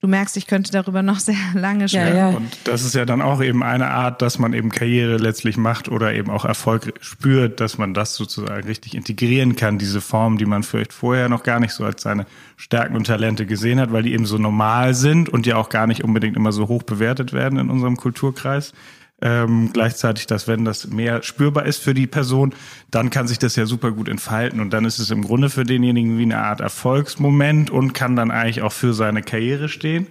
Du 0.00 0.06
merkst, 0.06 0.36
ich 0.36 0.46
könnte 0.46 0.70
darüber 0.70 1.02
noch 1.02 1.18
sehr 1.18 1.34
lange 1.54 1.88
sprechen. 1.88 2.16
Ja, 2.16 2.30
ja. 2.30 2.36
Und 2.36 2.56
das 2.64 2.84
ist 2.84 2.94
ja 2.94 3.04
dann 3.04 3.20
auch 3.20 3.42
eben 3.42 3.62
eine 3.62 3.88
Art, 3.88 4.22
dass 4.22 4.38
man 4.38 4.54
eben 4.54 4.70
Karriere 4.70 5.16
letztlich 5.16 5.56
macht 5.56 5.88
oder 5.88 6.14
eben 6.14 6.30
auch 6.30 6.44
Erfolg 6.44 6.94
spürt, 7.00 7.60
dass 7.60 7.76
man 7.76 7.94
das 7.94 8.14
sozusagen 8.14 8.66
richtig 8.66 8.94
integrieren 8.94 9.56
kann, 9.56 9.76
diese 9.76 10.00
Form, 10.00 10.38
die 10.38 10.46
man 10.46 10.62
vielleicht 10.62 10.92
vorher 10.92 11.28
noch 11.28 11.42
gar 11.42 11.60
nicht 11.60 11.72
so 11.72 11.84
als 11.84 12.02
seine 12.02 12.26
Stärken 12.56 12.96
und 12.96 13.06
Talente 13.06 13.44
gesehen 13.44 13.80
hat, 13.80 13.92
weil 13.92 14.04
die 14.04 14.14
eben 14.14 14.24
so 14.24 14.38
normal 14.38 14.94
sind 14.94 15.28
und 15.28 15.46
ja 15.46 15.56
auch 15.56 15.68
gar 15.68 15.86
nicht 15.86 16.04
unbedingt 16.04 16.36
immer 16.36 16.52
so 16.52 16.68
hoch 16.68 16.84
bewertet 16.84 17.32
werden 17.34 17.58
in 17.58 17.68
unserem 17.68 17.96
Kulturkreis. 17.96 18.72
Ähm, 19.20 19.70
gleichzeitig, 19.72 20.26
dass 20.26 20.46
wenn 20.46 20.64
das 20.64 20.86
mehr 20.86 21.24
spürbar 21.24 21.66
ist 21.66 21.82
für 21.82 21.92
die 21.92 22.06
Person, 22.06 22.54
dann 22.90 23.10
kann 23.10 23.26
sich 23.26 23.40
das 23.40 23.56
ja 23.56 23.66
super 23.66 23.90
gut 23.90 24.08
entfalten 24.08 24.60
und 24.60 24.70
dann 24.70 24.84
ist 24.84 25.00
es 25.00 25.10
im 25.10 25.22
Grunde 25.22 25.50
für 25.50 25.64
denjenigen 25.64 26.18
wie 26.18 26.22
eine 26.22 26.38
Art 26.38 26.60
Erfolgsmoment 26.60 27.70
und 27.70 27.94
kann 27.94 28.14
dann 28.14 28.30
eigentlich 28.30 28.62
auch 28.62 28.72
für 28.72 28.94
seine 28.94 29.22
Karriere 29.22 29.68
stehen. 29.68 30.06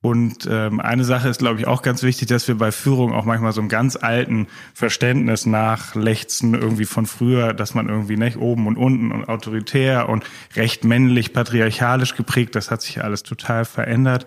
Und 0.00 0.48
ähm, 0.50 0.78
eine 0.80 1.04
Sache 1.04 1.28
ist, 1.28 1.38
glaube 1.38 1.58
ich, 1.58 1.66
auch 1.66 1.82
ganz 1.82 2.02
wichtig, 2.02 2.28
dass 2.28 2.46
wir 2.48 2.56
bei 2.56 2.70
Führung 2.70 3.12
auch 3.12 3.24
manchmal 3.24 3.52
so 3.52 3.60
einem 3.60 3.68
ganz 3.68 3.96
alten 3.96 4.46
Verständnis 4.72 5.46
nachlechzen, 5.46 6.54
irgendwie 6.54 6.84
von 6.84 7.06
früher, 7.06 7.52
dass 7.52 7.74
man 7.74 7.88
irgendwie 7.88 8.16
nicht 8.16 8.36
oben 8.38 8.68
und 8.68 8.76
unten 8.76 9.10
und 9.10 9.28
autoritär 9.28 10.08
und 10.08 10.24
recht 10.54 10.84
männlich, 10.84 11.32
patriarchalisch 11.32 12.14
geprägt, 12.14 12.54
das 12.54 12.70
hat 12.70 12.82
sich 12.82 13.02
alles 13.02 13.22
total 13.22 13.64
verändert 13.64 14.26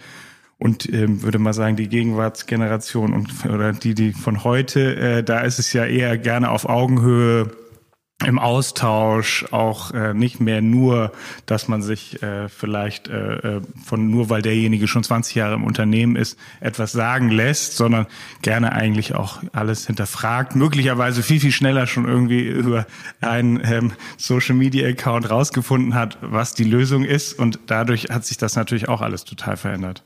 und 0.60 0.92
ähm, 0.92 1.24
würde 1.24 1.40
mal 1.40 1.54
sagen, 1.54 1.78
die 1.78 1.88
Gegenwartsgeneration 1.88 3.14
und 3.14 3.46
oder 3.46 3.72
die, 3.72 3.96
die 3.96 4.12
von 4.12 4.44
heute, 4.44 4.96
äh, 4.98 5.24
da 5.24 5.40
ist 5.40 5.58
es 5.58 5.74
ja 5.74 5.86
eher 5.86 6.18
gerne 6.18 6.52
auf 6.52 6.68
Augenhöhe 6.68 7.52
im 8.26 8.38
Austausch 8.38 9.46
auch 9.52 9.92
äh, 9.92 10.14
nicht 10.14 10.42
mehr 10.42 10.62
nur, 10.62 11.14
dass 11.46 11.70
man 11.70 11.82
sich 11.82 12.22
äh, 12.22 12.50
vielleicht 12.50 13.08
äh, 13.08 13.58
äh 13.58 13.62
von 13.86 14.12
nur 14.12 14.30
weil 14.30 14.42
derjenige 14.42 14.90
schon 14.90 15.04
20 15.04 15.36
Jahre 15.36 15.56
im 15.56 15.64
Unternehmen 15.64 16.18
ist, 16.18 16.38
etwas 16.60 16.92
sagen 16.92 17.30
lässt, 17.30 17.78
sondern 17.78 18.08
gerne 18.42 18.74
eigentlich 18.74 19.16
auch 19.16 19.42
alles 19.54 19.88
hinterfragt, 19.88 20.58
möglicherweise 20.58 21.24
viel 21.24 21.40
viel 21.40 21.54
schneller 21.54 21.88
schon 21.88 22.06
irgendwie 22.06 22.46
über 22.46 22.86
einen 23.22 23.62
ähm, 23.64 23.94
Social 24.18 24.56
Media 24.56 24.90
Account 24.90 25.30
rausgefunden 25.30 25.94
hat, 25.94 26.18
was 26.20 26.54
die 26.54 26.66
Lösung 26.66 27.06
ist 27.06 27.40
und 27.40 27.60
dadurch 27.68 28.10
hat 28.10 28.26
sich 28.26 28.36
das 28.36 28.58
natürlich 28.58 28.90
auch 28.90 29.00
alles 29.00 29.24
total 29.24 29.56
verändert. 29.56 30.04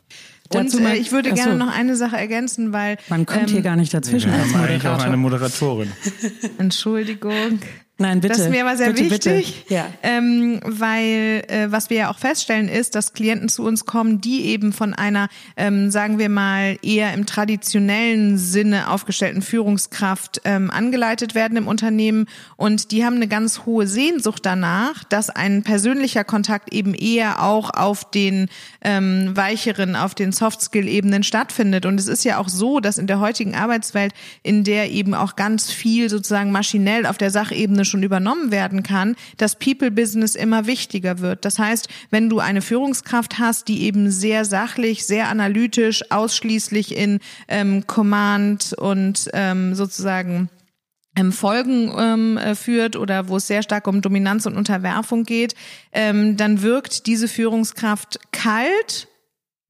Und 0.50 0.74
äh, 0.80 0.96
ich 0.96 1.12
würde 1.12 1.34
gerne 1.34 1.56
noch 1.56 1.74
eine 1.74 1.96
Sache 1.96 2.18
ergänzen, 2.18 2.74
weil 2.74 2.98
man 3.10 3.26
kommt 3.26 3.44
ähm, 3.44 3.48
hier 3.50 3.62
gar 3.62 3.76
nicht 3.76 3.94
dazwischen. 3.94 4.32
Wir 4.32 4.40
haben 4.40 4.56
eigentlich 4.56 4.88
auch 4.88 5.02
eine 5.02 5.18
Moderatorin. 5.18 5.92
Entschuldigung. 6.58 7.60
Nein, 8.00 8.22
bitte. 8.22 8.34
Das 8.34 8.44
ist 8.44 8.50
mir 8.50 8.66
aber 8.66 8.76
sehr 8.76 8.90
bitte, 8.90 9.12
wichtig, 9.12 9.66
bitte. 9.68 9.74
Ja. 9.74 9.86
Ähm, 10.02 10.60
weil 10.66 11.44
äh, 11.48 11.72
was 11.72 11.92
wir 11.92 11.98
ja 11.98 12.10
auch 12.10 12.18
feststellen 12.18 12.68
ist, 12.68 12.96
dass 12.96 13.14
Klienten 13.14 13.50
zu 13.50 13.64
uns 13.64 13.86
kommen, 13.86 14.20
die 14.20 14.46
eben 14.48 14.74
von 14.74 14.96
einer, 14.96 15.30
ähm, 15.58 15.92
sagen 15.92 16.18
wir 16.18 16.30
mal, 16.30 16.80
eher 16.82 17.14
im 17.14 17.28
traditionellen 17.28 18.40
Sinne 18.40 18.90
aufgestellten 18.90 19.44
Führungskraft 19.44 20.42
ähm, 20.44 20.72
angeleitet 20.72 21.36
werden 21.36 21.56
im 21.56 21.68
Unternehmen 21.68 22.26
und 22.58 22.92
die 22.92 23.06
haben 23.06 23.18
eine 23.18 23.28
ganz 23.28 23.68
hohe 23.68 23.86
Sehnsucht 23.86 24.44
danach, 24.44 25.04
dass 25.04 25.30
ein 25.30 25.62
persönlicher 25.62 26.24
Kontakt 26.24 26.74
eben 26.74 26.96
eher 26.96 27.44
auch 27.44 27.70
auf 27.70 28.10
den 28.10 28.50
ähm, 28.82 29.36
weicheren, 29.36 29.96
auf 29.96 30.16
den 30.16 30.32
Soft-Skill-Ebenen 30.32 31.22
stattfindet. 31.22 31.86
Und 31.86 32.00
es 32.00 32.08
ist 32.08 32.24
ja 32.24 32.40
auch 32.40 32.50
so, 32.50 32.80
dass 32.80 32.98
in 32.98 33.06
der 33.06 33.20
heutigen 33.20 33.54
Arbeitswelt, 33.54 34.14
in 34.42 34.64
der 34.64 34.92
eben 34.92 35.14
auch 35.14 35.36
ganz 35.36 35.72
viel 35.72 36.10
sozusagen 36.10 36.52
maschinell 36.52 37.06
auf 37.06 37.18
der 37.18 37.30
Sachebene 37.30 37.83
Ebene 37.84 37.86
schon 37.86 38.04
übernommen 38.04 38.52
werden 38.52 38.84
kann, 38.84 39.16
dass 39.38 39.58
People-Business 39.58 40.36
immer 40.36 40.66
wichtiger 40.66 41.20
wird. 41.20 41.46
Das 41.46 41.60
heißt, 41.60 41.88
wenn 42.10 42.30
du 42.30 42.40
eine 42.40 42.62
Führungskraft 42.62 43.40
hast, 43.40 43.68
die 43.68 43.84
eben 43.84 44.10
sehr 44.10 44.46
sachlich, 44.46 45.06
sehr 45.06 45.28
analytisch, 45.30 46.04
ausschließlich 46.10 46.96
in 46.96 47.20
ähm, 47.48 47.86
Command 47.88 48.74
und 48.74 49.30
ähm, 49.34 49.75
sozusagen 49.75 50.50
ähm, 51.16 51.32
Folgen 51.32 51.94
ähm, 51.98 52.38
äh, 52.38 52.56
führt 52.56 52.96
oder 52.96 53.28
wo 53.28 53.38
es 53.38 53.48
sehr 53.48 53.62
stark 53.62 53.88
um 53.88 54.02
Dominanz 54.02 54.46
und 54.46 54.56
Unterwerfung 54.56 55.24
geht, 55.24 55.56
ähm, 55.92 56.38
dann 56.38 56.62
wirkt 56.62 57.06
diese 57.06 57.28
Führungskraft 57.28 58.20
kalt 58.32 59.08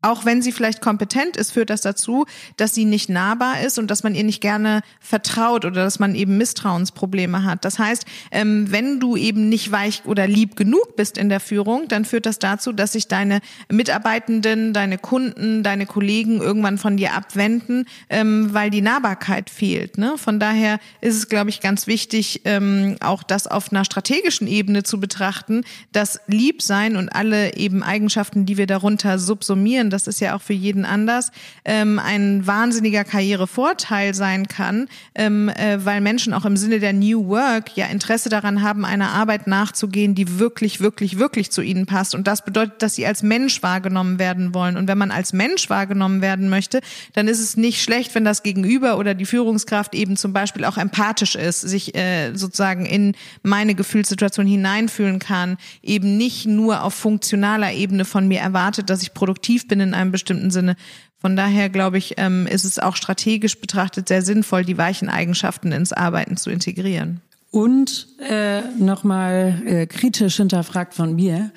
auch 0.03 0.25
wenn 0.25 0.41
sie 0.41 0.51
vielleicht 0.51 0.81
kompetent 0.81 1.38
ist, 1.38 1.51
führt 1.51 1.69
das 1.69 1.81
dazu, 1.81 2.25
dass 2.57 2.75
sie 2.75 2.86
nicht 2.86 3.10
nahbar 3.10 3.62
ist 3.62 3.79
und 3.79 3.89
dass 3.89 4.03
man 4.03 4.15
ihr 4.15 4.24
nicht 4.24 4.41
gerne 4.41 4.81
vertraut 5.00 5.65
oder 5.65 5.83
dass 5.83 6.00
man 6.00 6.13
eben 6.13 6.38
Misstrauensprobleme 6.38 7.43
hat. 7.43 7.63
Das 7.63 7.79
heißt, 7.79 8.05
ähm, 8.31 8.72
wenn 8.72 9.00
du 9.00 9.15
eben 9.15 9.48
nicht 9.48 9.72
weich 9.72 10.03
oder 10.05 10.27
lieb 10.27 10.55
genug 10.55 10.95
bist 10.98 11.17
in 11.17 11.29
der 11.29 11.39
Führung, 11.39 11.88
dann 11.88 12.03
führt 12.03 12.25
das 12.25 12.38
dazu, 12.39 12.74
dass 12.74 12.91
sich 12.91 13.07
deine 13.07 13.39
Mitarbeitenden, 13.72 14.74
deine 14.74 14.98
Kunden, 14.98 15.63
deine 15.63 15.86
Kollegen 15.86 16.41
irgendwann 16.41 16.77
von 16.77 16.98
dir 16.98 17.13
abwenden, 17.13 17.86
ähm, 18.10 18.53
weil 18.53 18.69
die 18.69 18.81
Nahbarkeit 18.81 19.50
fehlt. 19.50 19.98
Ne? 19.98 20.15
Von 20.17 20.39
daher 20.39 20.79
ist 21.00 21.15
es, 21.15 21.29
glaube 21.29 21.50
ich, 21.50 21.62
ganz 21.62 21.88
wichtig, 21.88 22.41
ähm, 22.43 22.98
auch 23.00 23.24
das 23.24 23.48
auf 23.48 23.72
einer 23.72 23.86
strategischen 23.86 24.48
Ebene 24.48 24.83
zu 24.83 25.00
betrachten, 25.00 25.63
dass 25.93 26.19
Liebsein 26.27 26.98
und 26.98 27.10
alle 27.10 27.55
eben 27.55 27.83
Eigenschaften, 27.83 28.45
die 28.45 28.57
wir 28.57 28.67
darunter 28.67 29.17
subsumieren, 29.17 29.92
das 29.93 30.07
ist 30.07 30.19
ja 30.19 30.35
auch 30.35 30.41
für 30.41 30.53
jeden 30.53 30.85
anders, 30.85 31.31
ähm, 31.63 32.00
ein 32.00 32.45
wahnsinniger 32.45 33.03
Karrierevorteil 33.03 34.13
sein 34.13 34.47
kann, 34.47 34.88
ähm, 35.15 35.50
äh, 35.50 35.83
weil 35.85 36.01
Menschen 36.01 36.33
auch 36.33 36.45
im 36.45 36.57
Sinne 36.57 36.79
der 36.79 36.93
New 36.93 37.27
Work 37.27 37.77
ja 37.77 37.85
Interesse 37.85 38.29
daran 38.29 38.63
haben, 38.63 38.85
einer 38.85 39.12
Arbeit 39.12 39.47
nachzugehen, 39.47 40.15
die 40.15 40.39
wirklich, 40.39 40.79
wirklich, 40.79 41.19
wirklich 41.19 41.51
zu 41.51 41.62
ihnen 41.62 41.85
passt. 41.85 42.15
Und 42.15 42.27
das 42.27 42.43
bedeutet, 42.43 42.81
dass 42.81 42.95
sie 42.95 43.05
als 43.05 43.23
Mensch 43.23 43.62
wahrgenommen 43.62 44.19
werden 44.19 44.53
wollen. 44.53 44.77
Und 44.77 44.88
wenn 44.88 44.97
man 44.97 45.12
als 45.12 45.33
Mensch 45.33 45.69
wahrgenommen 45.69 46.21
werden 46.21 46.50
möchte, 46.50 46.81
dann 47.13 47.27
ist 47.27 47.39
es 47.39 47.55
nicht 47.55 47.81
schlecht, 47.81 48.15
wenn 48.15 48.25
das 48.25 48.43
Gegenüber 48.43 48.97
oder 48.97 49.13
die 49.13 49.25
Führungskraft 49.25 49.93
eben 49.93 50.17
zum 50.17 50.33
Beispiel 50.33 50.65
auch 50.65 50.77
empathisch 50.77 51.35
ist, 51.35 51.62
sich 51.62 51.95
äh, 51.95 52.33
sozusagen 52.33 52.85
in 52.85 53.15
meine 53.43 53.75
Gefühlssituation 53.75 54.47
hineinfühlen 54.47 55.19
kann, 55.19 55.57
eben 55.81 56.17
nicht 56.17 56.45
nur 56.45 56.83
auf 56.83 56.93
funktionaler 56.93 57.73
Ebene 57.73 58.05
von 58.05 58.27
mir 58.27 58.39
erwartet, 58.39 58.89
dass 58.89 59.03
ich 59.03 59.13
produktiv 59.13 59.67
bin 59.67 59.79
in 59.83 59.93
einem 59.93 60.11
bestimmten 60.11 60.51
Sinne. 60.51 60.75
Von 61.19 61.35
daher 61.35 61.69
glaube 61.69 61.97
ich, 61.97 62.15
ähm, 62.17 62.47
ist 62.47 62.65
es 62.65 62.79
auch 62.79 62.95
strategisch 62.95 63.59
betrachtet 63.59 64.07
sehr 64.07 64.21
sinnvoll, 64.21 64.65
die 64.65 64.77
weichen 64.77 65.09
Eigenschaften 65.09 65.71
ins 65.71 65.93
Arbeiten 65.93 66.37
zu 66.37 66.49
integrieren. 66.49 67.21
Und 67.51 68.07
äh, 68.19 68.61
nochmal 68.79 69.61
äh, 69.65 69.85
kritisch 69.85 70.37
hinterfragt 70.37 70.95
von 70.95 71.15
mir, 71.15 71.51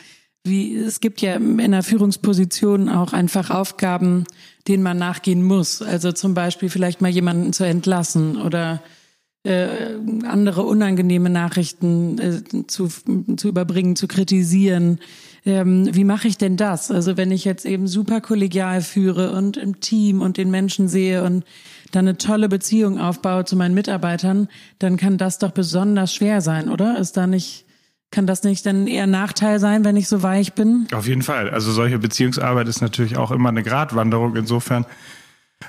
wie 0.45 0.77
es 0.77 1.01
gibt 1.01 1.21
ja 1.21 1.35
in 1.37 1.61
einer 1.61 1.83
Führungsposition 1.83 2.89
auch 2.89 3.13
einfach 3.13 3.51
Aufgaben, 3.51 4.25
denen 4.69 4.83
man 4.83 4.99
nachgehen 4.99 5.43
muss. 5.43 5.83
Also 5.83 6.13
zum 6.13 6.35
Beispiel 6.35 6.69
vielleicht 6.69 7.01
mal 7.01 7.11
jemanden 7.11 7.53
zu 7.53 7.65
entlassen 7.65 8.37
oder 8.37 8.83
äh, 9.43 9.67
andere 10.25 10.63
unangenehme 10.63 11.31
Nachrichten 11.31 12.19
äh, 12.19 12.67
zu, 12.67 12.89
zu 13.37 13.49
überbringen, 13.49 13.97
zu 13.97 14.07
kritisieren 14.07 14.99
ähm, 15.47 15.89
wie 15.95 16.05
mache 16.05 16.29
ich 16.29 16.37
denn 16.37 16.57
das? 16.57 16.91
Also 16.91 17.17
wenn 17.17 17.31
ich 17.31 17.45
jetzt 17.45 17.65
eben 17.65 17.87
super 17.87 18.21
kollegial 18.21 18.83
führe 18.83 19.33
und 19.33 19.57
im 19.57 19.81
Team 19.81 20.21
und 20.21 20.37
den 20.37 20.51
Menschen 20.51 20.89
sehe 20.89 21.23
und 21.25 21.45
dann 21.93 22.07
eine 22.07 22.19
tolle 22.19 22.49
Beziehung 22.49 23.01
aufbaue 23.01 23.45
zu 23.45 23.57
meinen 23.57 23.75
Mitarbeitern, 23.75 24.49
dann 24.79 24.97
kann 24.97 25.19
das 25.19 25.39
doch 25.39 25.53
besonders 25.53 26.13
schwer 26.13 26.41
sein, 26.41 26.69
oder? 26.69 26.99
Ist 26.99 27.17
da 27.17 27.27
nicht 27.27 27.65
kann 28.13 28.27
das 28.27 28.45
nicht 28.45 28.65
dann 28.65 28.87
eher 28.87 29.07
Nachteil 29.07 29.59
sein, 29.59 29.85
wenn 29.85 29.97
ich 29.97 30.09
so 30.09 30.23
weich 30.23 30.55
bin? 30.55 30.87
Auf 30.93 31.09
jeden 31.09 31.23
Fall. 31.23 31.51
Also 31.51 31.73
solche 31.73 31.99
Beziehungsarbeit 31.99 32.69
ist 32.69 32.81
natürlich 32.81 33.17
auch 33.17 33.33
immer 33.33 33.49
eine 33.49 33.65
Gratwanderung. 33.65 34.37
Insofern 34.37 34.87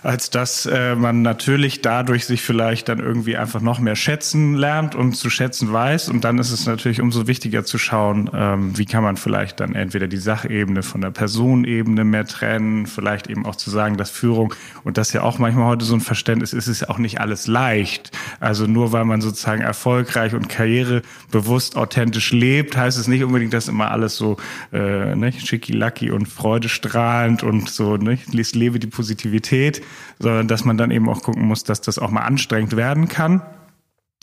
als 0.03 0.29
dass 0.29 0.65
äh, 0.65 0.95
man 0.95 1.21
natürlich 1.21 1.81
dadurch 1.81 2.25
sich 2.25 2.41
vielleicht 2.41 2.89
dann 2.89 2.99
irgendwie 2.99 3.37
einfach 3.37 3.61
noch 3.61 3.79
mehr 3.79 3.95
schätzen 3.95 4.53
lernt 4.53 4.95
und 4.95 5.13
zu 5.13 5.29
schätzen 5.29 5.71
weiß. 5.71 6.09
Und 6.09 6.23
dann 6.23 6.37
ist 6.39 6.51
es 6.51 6.65
natürlich 6.65 7.01
umso 7.01 7.25
wichtiger 7.25 7.63
zu 7.63 7.77
schauen, 7.77 8.29
ähm, 8.33 8.77
wie 8.77 8.85
kann 8.85 9.01
man 9.01 9.15
vielleicht 9.15 9.61
dann 9.61 9.75
entweder 9.75 10.07
die 10.07 10.17
Sachebene 10.17 10.83
von 10.83 11.01
der 11.01 11.11
Personenebene 11.11 12.03
mehr 12.03 12.25
trennen, 12.25 12.85
vielleicht 12.85 13.27
eben 13.27 13.45
auch 13.45 13.55
zu 13.55 13.69
sagen, 13.69 13.95
dass 13.95 14.09
Führung, 14.09 14.53
und 14.83 14.97
das 14.97 15.13
ja 15.13 15.23
auch 15.23 15.39
manchmal 15.39 15.67
heute 15.67 15.85
so 15.85 15.95
ein 15.95 16.01
Verständnis 16.01 16.51
ist, 16.51 16.67
ist 16.67 16.89
auch 16.89 16.97
nicht 16.97 17.21
alles 17.21 17.47
leicht. 17.47 18.11
Also 18.41 18.67
nur 18.67 18.91
weil 18.91 19.05
man 19.05 19.21
sozusagen 19.21 19.61
erfolgreich 19.61 20.35
und 20.35 20.49
karrierebewusst 20.49 21.77
authentisch 21.77 22.31
lebt, 22.33 22.75
heißt 22.75 22.99
es 22.99 23.07
nicht 23.07 23.23
unbedingt, 23.23 23.53
dass 23.53 23.69
immer 23.69 23.89
alles 23.89 24.17
so 24.17 24.37
äh, 24.73 25.15
ne, 25.15 25.31
schicki-lacki 25.31 26.11
und 26.11 26.27
freudestrahlend 26.27 27.43
und 27.43 27.69
so, 27.69 27.95
ne, 27.95 28.19
lebe 28.31 28.79
die 28.79 28.87
Positivität 28.87 29.76
sondern 30.19 30.47
dass 30.47 30.65
man 30.65 30.77
dann 30.77 30.91
eben 30.91 31.09
auch 31.09 31.21
gucken 31.21 31.45
muss, 31.47 31.63
dass 31.63 31.81
das 31.81 31.99
auch 31.99 32.11
mal 32.11 32.23
anstrengend 32.23 32.75
werden 32.75 33.07
kann. 33.07 33.41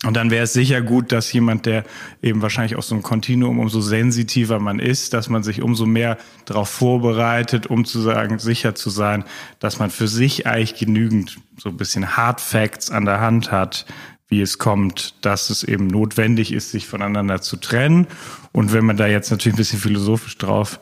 Und 0.04 0.14
dann 0.14 0.30
wäre 0.30 0.44
es 0.44 0.52
sicher 0.52 0.82
gut, 0.82 1.12
dass 1.12 1.32
jemand, 1.32 1.64
der 1.64 1.84
eben 2.20 2.42
wahrscheinlich 2.42 2.76
auch 2.76 2.82
so 2.82 2.94
ein 2.94 3.02
Kontinuum, 3.02 3.58
umso 3.58 3.80
sensitiver 3.80 4.58
man 4.58 4.78
ist, 4.78 5.14
dass 5.14 5.30
man 5.30 5.42
sich 5.42 5.62
umso 5.62 5.86
mehr 5.86 6.18
darauf 6.44 6.68
vorbereitet, 6.68 7.68
um 7.68 7.86
zu 7.86 8.00
sagen, 8.00 8.38
sicher 8.38 8.74
zu 8.74 8.90
sein, 8.90 9.24
dass 9.60 9.78
man 9.78 9.90
für 9.90 10.08
sich 10.08 10.46
eigentlich 10.46 10.74
genügend 10.74 11.38
so 11.56 11.70
ein 11.70 11.78
bisschen 11.78 12.16
Hard 12.16 12.42
Facts 12.42 12.90
an 12.90 13.06
der 13.06 13.20
Hand 13.20 13.50
hat, 13.50 13.86
wie 14.28 14.42
es 14.42 14.58
kommt, 14.58 15.24
dass 15.24 15.48
es 15.48 15.62
eben 15.62 15.86
notwendig 15.86 16.52
ist, 16.52 16.70
sich 16.70 16.86
voneinander 16.86 17.40
zu 17.40 17.56
trennen. 17.56 18.06
Und 18.52 18.72
wenn 18.72 18.84
man 18.84 18.96
da 18.96 19.06
jetzt 19.06 19.30
natürlich 19.30 19.54
ein 19.54 19.58
bisschen 19.58 19.78
philosophisch 19.78 20.36
drauf 20.36 20.80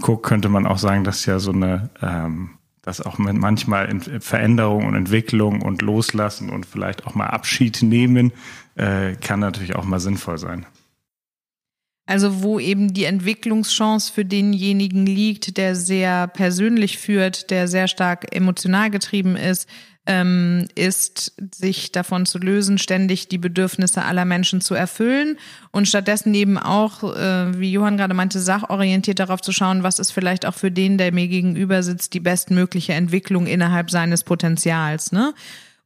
guckt, 0.00 0.26
könnte 0.26 0.48
man 0.48 0.66
auch 0.66 0.78
sagen, 0.78 1.04
dass 1.04 1.26
ja 1.26 1.38
so 1.38 1.52
eine 1.52 1.90
ähm, 2.02 2.50
dass 2.84 3.00
auch 3.00 3.18
manchmal 3.18 3.88
Veränderung 4.20 4.86
und 4.86 4.94
Entwicklung 4.94 5.62
und 5.62 5.82
Loslassen 5.82 6.50
und 6.50 6.66
vielleicht 6.66 7.06
auch 7.06 7.14
mal 7.14 7.28
Abschied 7.28 7.82
nehmen, 7.82 8.32
äh, 8.76 9.14
kann 9.14 9.40
natürlich 9.40 9.74
auch 9.74 9.84
mal 9.84 10.00
sinnvoll 10.00 10.38
sein. 10.38 10.66
Also 12.06 12.42
wo 12.42 12.60
eben 12.60 12.92
die 12.92 13.04
Entwicklungschance 13.04 14.12
für 14.12 14.26
denjenigen 14.26 15.06
liegt, 15.06 15.56
der 15.56 15.74
sehr 15.74 16.26
persönlich 16.26 16.98
führt, 16.98 17.50
der 17.50 17.66
sehr 17.66 17.88
stark 17.88 18.34
emotional 18.34 18.90
getrieben 18.90 19.36
ist, 19.36 19.66
ähm, 20.06 20.66
ist, 20.74 21.32
sich 21.54 21.92
davon 21.92 22.26
zu 22.26 22.38
lösen, 22.38 22.78
ständig 22.78 23.28
die 23.28 23.38
Bedürfnisse 23.38 24.04
aller 24.04 24.24
Menschen 24.24 24.60
zu 24.60 24.74
erfüllen 24.74 25.38
und 25.70 25.88
stattdessen 25.88 26.34
eben 26.34 26.58
auch, 26.58 27.16
äh, 27.16 27.58
wie 27.58 27.72
Johann 27.72 27.96
gerade 27.96 28.14
meinte, 28.14 28.40
sachorientiert 28.40 29.18
darauf 29.18 29.40
zu 29.40 29.52
schauen, 29.52 29.82
was 29.82 29.98
ist 29.98 30.10
vielleicht 30.10 30.44
auch 30.44 30.54
für 30.54 30.70
den, 30.70 30.98
der 30.98 31.12
mir 31.12 31.28
gegenüber 31.28 31.82
sitzt, 31.82 32.12
die 32.12 32.20
bestmögliche 32.20 32.92
Entwicklung 32.92 33.46
innerhalb 33.46 33.90
seines 33.90 34.24
Potenzials. 34.24 35.10
Ne? 35.10 35.32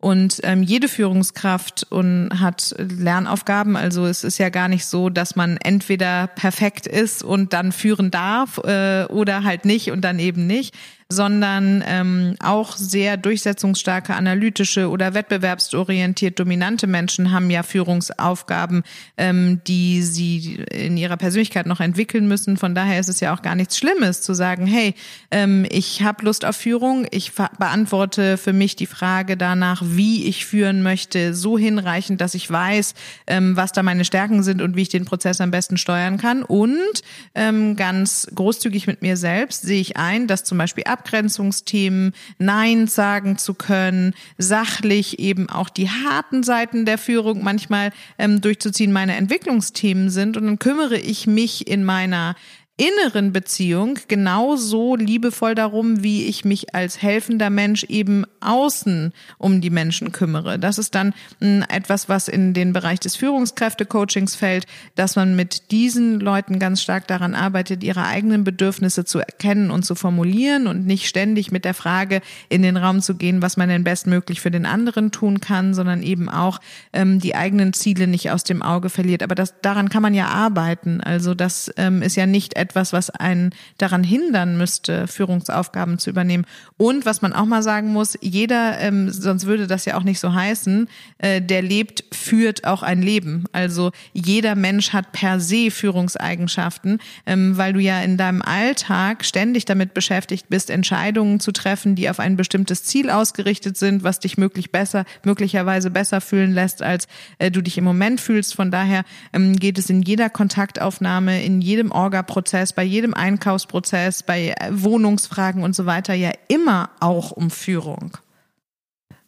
Und 0.00 0.40
ähm, 0.44 0.62
jede 0.62 0.88
Führungskraft 0.88 1.86
und 1.90 2.30
hat 2.40 2.74
Lernaufgaben. 2.78 3.76
Also 3.76 4.06
es 4.06 4.22
ist 4.22 4.38
ja 4.38 4.48
gar 4.48 4.68
nicht 4.68 4.86
so, 4.86 5.10
dass 5.10 5.34
man 5.34 5.56
entweder 5.56 6.28
perfekt 6.28 6.86
ist 6.86 7.24
und 7.24 7.52
dann 7.52 7.72
führen 7.72 8.12
darf 8.12 8.58
äh, 8.58 9.06
oder 9.08 9.42
halt 9.42 9.64
nicht 9.64 9.90
und 9.90 10.02
dann 10.02 10.20
eben 10.20 10.46
nicht 10.46 10.74
sondern 11.10 11.82
ähm, 11.86 12.34
auch 12.38 12.76
sehr 12.76 13.16
durchsetzungsstarke, 13.16 14.14
analytische 14.14 14.90
oder 14.90 15.14
wettbewerbsorientiert 15.14 16.38
dominante 16.38 16.86
Menschen 16.86 17.32
haben 17.32 17.48
ja 17.48 17.62
Führungsaufgaben, 17.62 18.82
ähm, 19.16 19.62
die 19.66 20.02
sie 20.02 20.56
in 20.70 20.98
ihrer 20.98 21.16
Persönlichkeit 21.16 21.64
noch 21.64 21.80
entwickeln 21.80 22.28
müssen. 22.28 22.58
Von 22.58 22.74
daher 22.74 23.00
ist 23.00 23.08
es 23.08 23.20
ja 23.20 23.34
auch 23.34 23.40
gar 23.40 23.54
nichts 23.54 23.78
Schlimmes 23.78 24.20
zu 24.20 24.34
sagen, 24.34 24.66
hey, 24.66 24.94
ähm, 25.30 25.66
ich 25.70 26.02
habe 26.02 26.26
Lust 26.26 26.44
auf 26.44 26.56
Führung, 26.56 27.06
ich 27.10 27.32
beantworte 27.58 28.36
für 28.36 28.52
mich 28.52 28.76
die 28.76 28.86
Frage 28.86 29.38
danach, 29.38 29.82
wie 29.82 30.26
ich 30.26 30.44
führen 30.44 30.82
möchte, 30.82 31.32
so 31.32 31.56
hinreichend, 31.56 32.20
dass 32.20 32.34
ich 32.34 32.50
weiß, 32.50 32.92
ähm, 33.26 33.56
was 33.56 33.72
da 33.72 33.82
meine 33.82 34.04
Stärken 34.04 34.42
sind 34.42 34.60
und 34.60 34.76
wie 34.76 34.82
ich 34.82 34.90
den 34.90 35.06
Prozess 35.06 35.40
am 35.40 35.50
besten 35.50 35.78
steuern 35.78 36.18
kann. 36.18 36.42
Und 36.42 37.02
ähm, 37.34 37.76
ganz 37.76 38.28
großzügig 38.34 38.86
mit 38.86 39.00
mir 39.00 39.16
selbst 39.16 39.62
sehe 39.62 39.80
ich 39.80 39.96
ein, 39.96 40.26
dass 40.26 40.44
zum 40.44 40.58
Beispiel 40.58 40.84
Abgrenzungsthemen, 40.98 42.12
Nein 42.38 42.86
sagen 42.86 43.38
zu 43.38 43.54
können, 43.54 44.14
sachlich 44.36 45.18
eben 45.18 45.48
auch 45.48 45.68
die 45.68 45.88
harten 45.88 46.42
Seiten 46.42 46.84
der 46.84 46.98
Führung 46.98 47.42
manchmal 47.42 47.92
ähm, 48.18 48.40
durchzuziehen, 48.40 48.92
meine 48.92 49.16
Entwicklungsthemen 49.16 50.10
sind. 50.10 50.36
Und 50.36 50.46
dann 50.46 50.58
kümmere 50.58 50.98
ich 50.98 51.26
mich 51.26 51.68
in 51.68 51.84
meiner 51.84 52.34
inneren 52.78 53.32
Beziehung 53.32 53.98
genauso 54.06 54.94
liebevoll 54.94 55.56
darum, 55.56 56.04
wie 56.04 56.26
ich 56.26 56.44
mich 56.44 56.76
als 56.76 57.02
helfender 57.02 57.50
Mensch 57.50 57.82
eben 57.84 58.24
außen 58.40 59.12
um 59.36 59.60
die 59.60 59.68
Menschen 59.68 60.12
kümmere. 60.12 60.60
Das 60.60 60.78
ist 60.78 60.94
dann 60.94 61.12
hm, 61.40 61.64
etwas, 61.68 62.08
was 62.08 62.28
in 62.28 62.54
den 62.54 62.72
Bereich 62.72 63.00
des 63.00 63.16
Führungskräfte-Coachings 63.16 64.36
fällt, 64.36 64.66
dass 64.94 65.16
man 65.16 65.34
mit 65.34 65.72
diesen 65.72 66.20
Leuten 66.20 66.60
ganz 66.60 66.80
stark 66.80 67.08
daran 67.08 67.34
arbeitet, 67.34 67.82
ihre 67.82 68.06
eigenen 68.06 68.44
Bedürfnisse 68.44 69.04
zu 69.04 69.18
erkennen 69.18 69.72
und 69.72 69.84
zu 69.84 69.96
formulieren 69.96 70.68
und 70.68 70.86
nicht 70.86 71.08
ständig 71.08 71.50
mit 71.50 71.64
der 71.64 71.74
Frage 71.74 72.20
in 72.48 72.62
den 72.62 72.76
Raum 72.76 73.02
zu 73.02 73.16
gehen, 73.16 73.42
was 73.42 73.56
man 73.56 73.68
denn 73.68 73.82
bestmöglich 73.82 74.40
für 74.40 74.52
den 74.52 74.66
anderen 74.66 75.10
tun 75.10 75.40
kann, 75.40 75.74
sondern 75.74 76.04
eben 76.04 76.28
auch 76.28 76.60
ähm, 76.92 77.18
die 77.18 77.34
eigenen 77.34 77.72
Ziele 77.72 78.06
nicht 78.06 78.30
aus 78.30 78.44
dem 78.44 78.62
Auge 78.62 78.88
verliert. 78.88 79.24
Aber 79.24 79.34
das, 79.34 79.54
daran 79.62 79.88
kann 79.88 80.02
man 80.02 80.14
ja 80.14 80.28
arbeiten. 80.28 81.00
Also 81.00 81.34
das 81.34 81.72
ähm, 81.76 82.02
ist 82.02 82.14
ja 82.14 82.26
nicht 82.26 82.56
etwas, 82.56 82.67
was 82.74 83.10
einen 83.10 83.50
daran 83.78 84.04
hindern 84.04 84.56
müsste, 84.56 85.06
Führungsaufgaben 85.06 85.98
zu 85.98 86.10
übernehmen. 86.10 86.44
Und 86.76 87.06
was 87.06 87.22
man 87.22 87.32
auch 87.32 87.46
mal 87.46 87.62
sagen 87.62 87.92
muss, 87.92 88.16
jeder, 88.20 88.78
ähm, 88.80 89.10
sonst 89.10 89.46
würde 89.46 89.66
das 89.66 89.84
ja 89.84 89.96
auch 89.96 90.02
nicht 90.02 90.20
so 90.20 90.32
heißen, 90.32 90.88
äh, 91.18 91.40
der 91.42 91.62
lebt, 91.62 92.04
führt 92.12 92.64
auch 92.64 92.82
ein 92.82 93.02
Leben. 93.02 93.44
Also 93.52 93.90
jeder 94.12 94.54
Mensch 94.54 94.92
hat 94.92 95.12
per 95.12 95.40
se 95.40 95.70
Führungseigenschaften, 95.70 96.98
ähm, 97.26 97.56
weil 97.56 97.72
du 97.72 97.80
ja 97.80 98.00
in 98.00 98.16
deinem 98.16 98.42
Alltag 98.42 99.24
ständig 99.24 99.64
damit 99.64 99.94
beschäftigt 99.94 100.46
bist, 100.48 100.70
Entscheidungen 100.70 101.40
zu 101.40 101.52
treffen, 101.52 101.94
die 101.94 102.10
auf 102.10 102.20
ein 102.20 102.36
bestimmtes 102.36 102.84
Ziel 102.84 103.10
ausgerichtet 103.10 103.76
sind, 103.76 104.02
was 104.02 104.20
dich 104.20 104.38
möglich 104.38 104.70
besser, 104.70 105.04
möglicherweise 105.24 105.90
besser 105.90 106.20
fühlen 106.20 106.52
lässt, 106.52 106.82
als 106.82 107.08
äh, 107.38 107.50
du 107.50 107.62
dich 107.62 107.78
im 107.78 107.84
Moment 107.84 108.20
fühlst. 108.20 108.54
Von 108.54 108.70
daher 108.70 109.04
ähm, 109.32 109.56
geht 109.56 109.78
es 109.78 109.90
in 109.90 110.02
jeder 110.02 110.30
Kontaktaufnahme, 110.30 111.42
in 111.42 111.60
jedem 111.60 111.90
Orga-Prozess 111.90 112.57
Prozess, 112.58 112.72
bei 112.72 112.82
jedem 112.82 113.14
Einkaufsprozess, 113.14 114.24
bei 114.24 114.54
Wohnungsfragen 114.70 115.62
und 115.62 115.76
so 115.76 115.86
weiter 115.86 116.14
ja 116.14 116.32
immer 116.48 116.90
auch 116.98 117.30
um 117.30 117.50
Führung. 117.50 118.16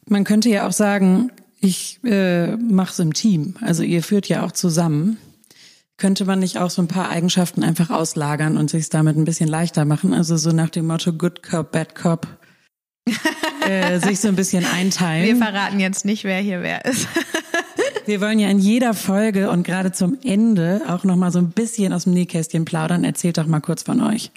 Man 0.07 0.25
könnte 0.25 0.49
ja 0.49 0.67
auch 0.67 0.73
sagen, 0.73 1.31
ich 1.61 2.01
äh, 2.03 2.57
mache 2.57 2.91
es 2.91 2.99
im 2.99 3.15
Team. 3.15 3.55
Also 3.61 3.85
ihr 3.85 4.03
führt 4.03 4.29
ja 4.29 4.45
auch 4.45 4.51
zusammen. 4.51 5.19
Könnte 5.97 6.25
man 6.25 6.41
nicht 6.41 6.59
auch 6.59 6.71
so 6.71 6.83
ein 6.83 6.89
paar 6.89 7.11
Eigenschaften 7.11 7.63
einfach 7.63 7.91
auslagern 7.91 8.57
und 8.57 8.69
sich 8.69 8.89
damit 8.89 9.17
ein 9.17 9.25
bisschen 9.25 9.49
leichter 9.49 9.85
machen? 9.85 10.13
Also 10.13 10.37
so 10.37 10.51
nach 10.51 10.71
dem 10.71 10.87
Motto 10.89 11.13
Good 11.13 11.45
Cop, 11.45 11.71
Bad 11.71 11.95
Cop. 11.95 12.27
äh, 13.69 14.01
sich 14.01 14.19
so 14.19 14.29
ein 14.29 14.37
bisschen 14.37 14.65
einteilen. 14.65 15.27
Wir 15.27 15.37
verraten 15.37 15.79
jetzt 15.79 16.05
nicht, 16.05 16.25
wer 16.25 16.41
hier 16.41 16.63
wer 16.63 16.85
ist. 16.85 17.07
Wir 18.07 18.21
wollen 18.21 18.39
ja 18.39 18.49
in 18.49 18.59
jeder 18.59 18.95
Folge 18.95 19.51
und 19.51 19.63
gerade 19.63 19.93
zum 19.93 20.19
Ende 20.25 20.83
auch 20.89 21.05
noch 21.05 21.17
mal 21.17 21.31
so 21.31 21.39
ein 21.39 21.51
bisschen 21.51 21.93
aus 21.93 22.05
dem 22.05 22.15
Nähkästchen 22.15 22.65
plaudern. 22.65 23.05
Erzählt 23.05 23.39
doch 23.39 23.47
mal 23.47 23.61
kurz 23.61 23.83
von 23.83 24.01
euch. 24.01 24.31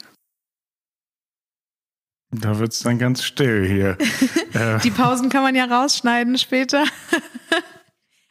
Da 2.31 2.57
wird's 2.57 2.79
dann 2.79 2.97
ganz 2.97 3.23
still 3.23 3.67
hier. 3.67 3.97
Äh. 4.53 4.79
Die 4.81 4.91
Pausen 4.91 5.29
kann 5.29 5.41
man 5.41 5.55
ja 5.55 5.65
rausschneiden 5.65 6.37
später. 6.37 6.83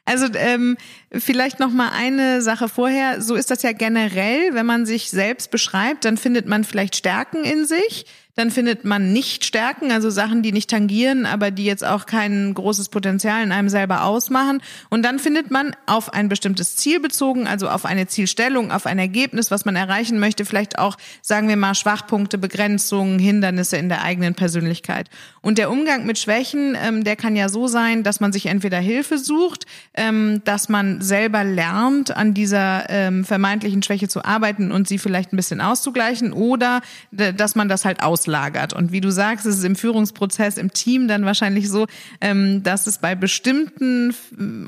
Also 0.04 0.26
ähm, 0.34 0.76
vielleicht 1.18 1.60
noch 1.60 1.70
mal 1.70 1.90
eine 1.90 2.42
Sache 2.42 2.68
vorher. 2.68 3.20
So 3.20 3.34
ist 3.34 3.50
das 3.50 3.62
ja 3.62 3.72
generell, 3.72 4.54
wenn 4.54 4.66
man 4.66 4.86
sich 4.86 5.10
selbst 5.10 5.50
beschreibt, 5.50 6.04
dann 6.04 6.16
findet 6.16 6.46
man 6.46 6.64
vielleicht 6.64 6.96
Stärken 6.96 7.44
in 7.44 7.66
sich 7.66 8.06
dann 8.34 8.50
findet 8.50 8.84
man 8.84 9.12
nicht 9.12 9.44
Stärken, 9.44 9.92
also 9.92 10.08
Sachen, 10.08 10.42
die 10.42 10.52
nicht 10.52 10.70
tangieren, 10.70 11.26
aber 11.26 11.50
die 11.50 11.66
jetzt 11.66 11.84
auch 11.84 12.06
kein 12.06 12.54
großes 12.54 12.88
Potenzial 12.88 13.42
in 13.42 13.52
einem 13.52 13.68
selber 13.68 14.04
ausmachen. 14.04 14.62
Und 14.88 15.02
dann 15.02 15.18
findet 15.18 15.50
man 15.50 15.76
auf 15.86 16.14
ein 16.14 16.30
bestimmtes 16.30 16.76
Ziel 16.76 16.98
bezogen, 16.98 17.46
also 17.46 17.68
auf 17.68 17.84
eine 17.84 18.06
Zielstellung, 18.06 18.72
auf 18.72 18.86
ein 18.86 18.98
Ergebnis, 18.98 19.50
was 19.50 19.66
man 19.66 19.76
erreichen 19.76 20.18
möchte, 20.18 20.46
vielleicht 20.46 20.78
auch, 20.78 20.96
sagen 21.20 21.48
wir 21.48 21.56
mal, 21.56 21.74
Schwachpunkte, 21.74 22.38
Begrenzungen, 22.38 23.18
Hindernisse 23.18 23.76
in 23.76 23.90
der 23.90 24.02
eigenen 24.02 24.34
Persönlichkeit. 24.34 25.10
Und 25.42 25.58
der 25.58 25.70
Umgang 25.70 26.06
mit 26.06 26.18
Schwächen, 26.18 26.76
ähm, 26.82 27.04
der 27.04 27.16
kann 27.16 27.36
ja 27.36 27.50
so 27.50 27.66
sein, 27.66 28.02
dass 28.02 28.20
man 28.20 28.32
sich 28.32 28.46
entweder 28.46 28.78
Hilfe 28.78 29.18
sucht, 29.18 29.66
ähm, 29.92 30.40
dass 30.44 30.70
man 30.70 31.01
selber 31.02 31.44
lernt, 31.44 32.16
an 32.16 32.34
dieser 32.34 32.88
ähm, 32.88 33.24
vermeintlichen 33.24 33.82
Schwäche 33.82 34.08
zu 34.08 34.24
arbeiten 34.24 34.72
und 34.72 34.88
sie 34.88 34.98
vielleicht 34.98 35.32
ein 35.32 35.36
bisschen 35.36 35.60
auszugleichen, 35.60 36.32
oder 36.32 36.80
dass 37.10 37.54
man 37.54 37.68
das 37.68 37.84
halt 37.84 38.02
aus 38.02 38.22
auslagert. 38.22 38.72
Und 38.72 38.92
wie 38.92 39.00
du 39.00 39.10
sagst, 39.10 39.46
ist 39.46 39.58
es 39.58 39.64
im 39.64 39.74
Führungsprozess 39.74 40.56
im 40.58 40.72
Team 40.72 41.08
dann 41.08 41.24
wahrscheinlich 41.24 41.68
so, 41.68 41.86
ähm, 42.20 42.62
dass 42.62 42.86
es 42.86 42.98
bei 42.98 43.14
bestimmten 43.14 44.14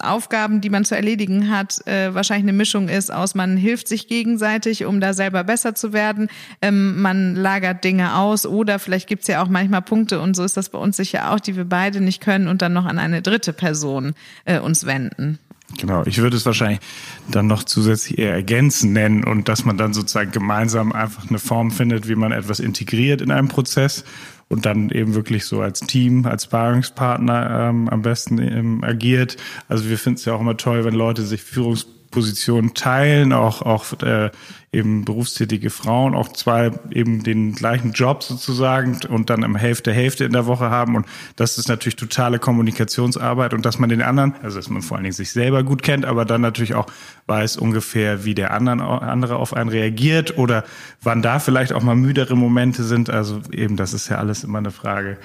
Aufgaben, 0.00 0.60
die 0.60 0.70
man 0.70 0.84
zu 0.84 0.96
erledigen 0.96 1.50
hat, 1.50 1.86
äh, 1.86 2.14
wahrscheinlich 2.14 2.44
eine 2.44 2.56
Mischung 2.56 2.88
ist 2.88 3.12
aus, 3.12 3.34
man 3.34 3.56
hilft 3.56 3.86
sich 3.86 4.08
gegenseitig, 4.08 4.84
um 4.86 5.00
da 5.00 5.12
selber 5.12 5.44
besser 5.44 5.74
zu 5.74 5.92
werden, 5.92 6.28
ähm, 6.62 7.00
man 7.00 7.36
lagert 7.36 7.84
Dinge 7.84 8.16
aus 8.16 8.46
oder 8.46 8.78
vielleicht 8.78 9.08
gibt's 9.08 9.28
ja 9.28 9.42
auch 9.42 9.48
manchmal 9.48 9.82
Punkte, 9.82 10.20
und 10.20 10.34
so 10.34 10.42
ist 10.42 10.56
das 10.56 10.70
bei 10.70 10.78
uns 10.78 10.96
sicher 10.96 11.32
auch, 11.32 11.40
die 11.40 11.56
wir 11.56 11.64
beide 11.64 12.00
nicht 12.00 12.20
können 12.20 12.48
und 12.48 12.62
dann 12.62 12.72
noch 12.72 12.86
an 12.86 12.98
eine 12.98 13.22
dritte 13.22 13.52
Person 13.52 14.14
äh, 14.46 14.58
uns 14.58 14.86
wenden. 14.86 15.38
Genau, 15.78 16.04
ich 16.06 16.18
würde 16.18 16.36
es 16.36 16.46
wahrscheinlich 16.46 16.80
dann 17.28 17.46
noch 17.46 17.64
zusätzlich 17.64 18.18
eher 18.18 18.32
ergänzen 18.32 18.92
nennen 18.92 19.24
und 19.24 19.48
dass 19.48 19.64
man 19.64 19.76
dann 19.76 19.92
sozusagen 19.92 20.30
gemeinsam 20.30 20.92
einfach 20.92 21.28
eine 21.28 21.38
Form 21.38 21.70
findet, 21.70 22.08
wie 22.08 22.14
man 22.14 22.32
etwas 22.32 22.60
integriert 22.60 23.20
in 23.20 23.30
einem 23.30 23.48
Prozess 23.48 24.04
und 24.48 24.66
dann 24.66 24.90
eben 24.90 25.14
wirklich 25.14 25.44
so 25.46 25.60
als 25.62 25.80
Team, 25.80 26.26
als 26.26 26.44
Sparingspartner 26.44 27.70
ähm, 27.70 27.88
am 27.88 28.02
besten 28.02 28.38
ähm, 28.38 28.84
agiert. 28.84 29.36
Also 29.68 29.88
wir 29.88 29.98
finden 29.98 30.18
es 30.18 30.24
ja 30.26 30.34
auch 30.34 30.40
immer 30.40 30.56
toll, 30.56 30.84
wenn 30.84 30.94
Leute 30.94 31.22
sich 31.22 31.42
Führungs 31.42 31.86
Positionen 32.14 32.74
teilen, 32.74 33.32
auch, 33.32 33.60
auch 33.62 34.00
äh, 34.00 34.30
eben 34.70 35.04
berufstätige 35.04 35.68
Frauen, 35.68 36.14
auch 36.14 36.28
zwei 36.28 36.70
eben 36.92 37.24
den 37.24 37.56
gleichen 37.56 37.90
Job 37.90 38.22
sozusagen 38.22 39.00
und 39.08 39.30
dann 39.30 39.42
im 39.42 39.56
Hälfte 39.56 39.92
Hälfte 39.92 40.24
in 40.24 40.32
der 40.32 40.46
Woche 40.46 40.70
haben. 40.70 40.94
Und 40.94 41.06
das 41.34 41.58
ist 41.58 41.68
natürlich 41.68 41.96
totale 41.96 42.38
Kommunikationsarbeit 42.38 43.52
und 43.52 43.66
dass 43.66 43.80
man 43.80 43.88
den 43.88 44.00
anderen, 44.00 44.36
also 44.44 44.58
dass 44.58 44.70
man 44.70 44.82
vor 44.82 44.96
allen 44.96 45.02
Dingen 45.02 45.12
sich 45.14 45.32
selber 45.32 45.64
gut 45.64 45.82
kennt, 45.82 46.04
aber 46.04 46.24
dann 46.24 46.40
natürlich 46.40 46.76
auch 46.76 46.86
weiß 47.26 47.56
ungefähr, 47.56 48.24
wie 48.24 48.36
der 48.36 48.52
anderen, 48.52 48.80
andere 48.80 49.34
auf 49.34 49.52
einen 49.52 49.70
reagiert 49.70 50.38
oder 50.38 50.62
wann 51.02 51.20
da 51.20 51.40
vielleicht 51.40 51.72
auch 51.72 51.82
mal 51.82 51.96
müdere 51.96 52.36
Momente 52.36 52.84
sind. 52.84 53.10
Also 53.10 53.40
eben, 53.50 53.76
das 53.76 53.92
ist 53.92 54.08
ja 54.08 54.18
alles 54.18 54.44
immer 54.44 54.58
eine 54.58 54.70
Frage 54.70 55.18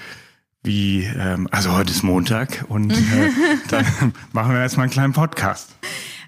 wie, 0.64 1.04
ähm, 1.04 1.48
also 1.52 1.78
heute 1.78 1.92
ist 1.92 2.02
Montag 2.02 2.66
und 2.68 2.92
äh, 2.92 3.30
dann 3.70 3.86
machen 4.34 4.54
wir 4.54 4.64
jetzt 4.64 4.76
mal 4.76 4.84
einen 4.84 4.92
kleinen 4.92 5.14
Podcast. 5.14 5.70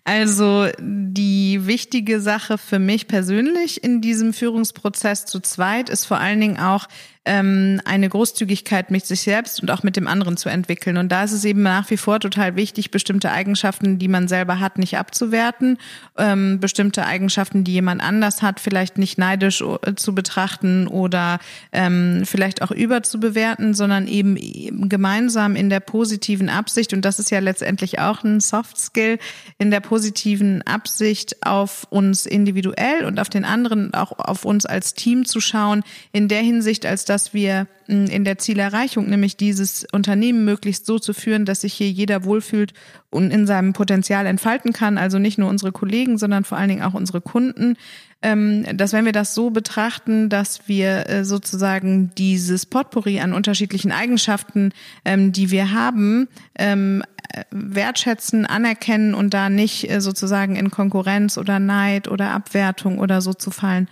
Also 0.04 0.68
die 0.80 1.68
wichtige 1.68 2.22
Sache 2.22 2.58
für 2.58 2.80
mich 2.80 3.08
persönlich 3.08 3.84
in 3.84 4.02
diesem 4.02 4.34
Führungsprozess 4.34 5.26
zu 5.26 5.40
zweit 5.40 5.90
ist 5.90 6.06
vor 6.06 6.18
allen 6.18 6.42
Dingen 6.42 6.58
auch, 6.60 6.88
ähm, 7.24 7.80
eine 7.86 8.10
Großzügigkeit 8.10 8.90
mit 8.90 9.06
sich 9.06 9.22
selbst 9.22 9.62
und 9.62 9.70
auch 9.70 9.84
mit 9.84 9.96
dem 9.96 10.08
anderen 10.08 10.38
zu 10.38 10.50
entwickeln. 10.50 10.98
Und 10.98 11.12
da 11.12 11.24
ist 11.24 11.34
es 11.34 11.46
eben 11.46 11.62
nach 11.62 11.88
wie 11.92 11.98
vor 11.98 12.20
total 12.20 12.56
wichtig, 12.56 12.90
bestimmte 12.90 13.32
Eigenschaften, 13.32 14.00
die 14.00 14.08
man 14.08 14.28
selber 14.28 14.60
hat, 14.60 14.80
nicht 14.80 14.98
abzuwerten, 14.98 15.78
ähm, 16.18 16.60
bestimmte 16.60 17.06
Eigenschaften, 17.06 17.64
die 17.64 17.74
jemand 17.74 18.02
anders 18.02 18.42
hat, 18.42 18.60
vielleicht 18.60 18.98
nicht 18.98 19.20
neidisch 19.20 19.62
äh, 19.62 19.94
zu 19.96 20.16
betrachten 20.16 20.88
oder 20.88 21.38
ähm, 21.72 22.24
vielleicht 22.26 22.64
auch 22.64 22.72
überzubewerten, 22.72 23.76
sondern 23.76 24.08
eben 24.08 24.90
gemeinsam 24.90 25.56
in 25.56 25.70
der 25.70 25.80
positiven 25.80 26.50
Absicht, 26.50 26.92
und 26.92 27.06
das 27.06 27.20
ist 27.20 27.30
ja 27.30 27.38
letztendlich 27.38 28.00
auch 28.00 28.24
ein 28.24 28.40
Soft 28.40 28.80
Skill, 28.80 29.20
in 29.60 29.70
der 29.70 29.80
positiven 29.80 30.64
Absicht 30.64 31.46
auf 31.46 31.86
uns 31.92 32.26
individuell 32.26 33.06
und 33.06 33.20
auf 33.20 33.30
den 33.30 33.46
anderen, 33.46 33.94
auch 33.94 34.18
auf 34.18 34.44
uns 34.44 34.66
als 34.66 34.96
Team 34.96 35.26
zu 35.26 35.40
schauen, 35.40 35.84
in 36.12 36.28
der 36.28 36.42
Hinsicht, 36.42 36.88
als 36.88 37.11
dass 37.12 37.34
wir 37.34 37.68
hm, 37.88 38.06
in 38.06 38.24
der 38.24 38.38
Zielerreichung, 38.38 39.10
nämlich 39.10 39.36
dieses 39.36 39.86
Unternehmen 39.92 40.46
möglichst 40.46 40.86
so 40.86 40.98
zu 40.98 41.14
führen, 41.14 41.44
dass 41.44 41.62
sich 41.62 41.74
hier 41.74 41.90
jeder 41.90 42.24
wohlfühlt 42.24 42.74
und 43.10 43.32
in 43.32 43.46
seinem 43.46 43.74
Potenzial 43.74 44.26
entfalten 44.26 44.72
kann, 44.72 44.98
also 44.98 45.20
nicht 45.20 45.38
nur 45.38 45.50
unsere 45.50 45.74
Kollegen, 45.74 46.18
sondern 46.18 46.46
vor 46.46 46.58
allen 46.58 46.70
Dingen 46.70 46.84
auch 46.84 46.94
unsere 46.94 47.20
Kunden, 47.20 47.76
ähm, 48.22 48.66
dass 48.78 48.94
wenn 48.94 49.04
wir 49.04 49.12
das 49.12 49.36
so 49.36 49.50
betrachten, 49.50 50.30
dass 50.30 50.70
wir 50.70 51.10
äh, 51.10 51.26
sozusagen 51.26 52.12
dieses 52.18 52.66
Potpourri 52.66 53.20
an 53.20 53.34
unterschiedlichen 53.34 53.92
Eigenschaften, 53.92 54.72
ähm, 55.04 55.34
die 55.34 55.52
wir 55.52 55.74
haben, 55.74 56.30
ähm, 56.58 57.04
wertschätzen, 57.52 58.46
anerkennen 58.46 59.14
und 59.14 59.34
da 59.34 59.50
nicht 59.50 59.90
äh, 59.92 60.00
sozusagen 60.00 60.56
in 60.56 60.72
Konkurrenz 60.72 61.38
oder 61.38 61.60
Neid 61.60 62.08
oder 62.08 62.32
Abwertung 62.32 63.00
oder 63.00 63.20
so 63.20 63.34
zu 63.34 63.52
fallen. 63.52 63.90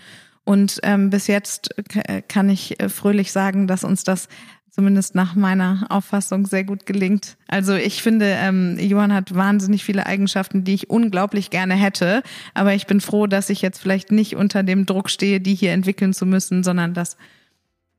Und 0.49 0.79
ähm, 0.81 1.11
bis 1.11 1.27
jetzt 1.27 1.75
kann 2.27 2.49
ich 2.49 2.79
äh, 2.79 2.89
fröhlich 2.89 3.31
sagen, 3.31 3.67
dass 3.67 3.83
uns 3.83 4.03
das 4.03 4.27
zumindest 4.71 5.13
nach 5.13 5.35
meiner 5.35 5.85
Auffassung 5.89 6.47
sehr 6.47 6.63
gut 6.63 6.87
gelingt. 6.87 7.37
Also 7.47 7.75
ich 7.75 8.01
finde, 8.01 8.25
ähm, 8.25 8.75
Johann 8.79 9.13
hat 9.13 9.35
wahnsinnig 9.35 9.83
viele 9.83 10.07
Eigenschaften, 10.07 10.63
die 10.63 10.73
ich 10.73 10.89
unglaublich 10.89 11.51
gerne 11.51 11.75
hätte. 11.75 12.23
Aber 12.55 12.73
ich 12.73 12.87
bin 12.87 12.99
froh, 12.99 13.27
dass 13.27 13.51
ich 13.51 13.61
jetzt 13.61 13.77
vielleicht 13.77 14.11
nicht 14.11 14.37
unter 14.37 14.63
dem 14.63 14.87
Druck 14.87 15.11
stehe, 15.11 15.39
die 15.39 15.53
hier 15.53 15.71
entwickeln 15.71 16.13
zu 16.13 16.25
müssen, 16.25 16.63
sondern 16.63 16.95
dass 16.95 17.15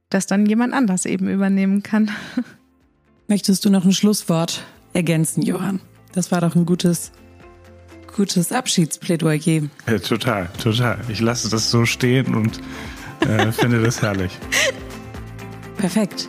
das 0.09 0.27
dann 0.27 0.45
jemand 0.45 0.75
anders 0.75 1.07
eben 1.07 1.29
übernehmen 1.29 1.85
kann. 1.85 2.11
Möchtest 3.29 3.65
du 3.65 3.71
noch 3.71 3.85
ein 3.85 3.93
Schlusswort 3.93 4.65
ergänzen, 4.93 5.43
Johann? 5.43 5.79
Das 6.15 6.33
war 6.33 6.41
doch 6.41 6.57
ein 6.57 6.67
gutes, 6.67 7.13
gutes 8.21 8.53
Abschiedsplädoyer. 8.53 9.63
Ja, 9.89 9.99
total, 9.99 10.51
total. 10.63 10.99
Ich 11.09 11.21
lasse 11.21 11.49
das 11.49 11.71
so 11.71 11.87
stehen 11.87 12.35
und 12.35 12.61
äh, 13.21 13.51
finde 13.53 13.83
das 13.83 14.03
herrlich. 14.03 14.31
Perfekt. 15.79 16.29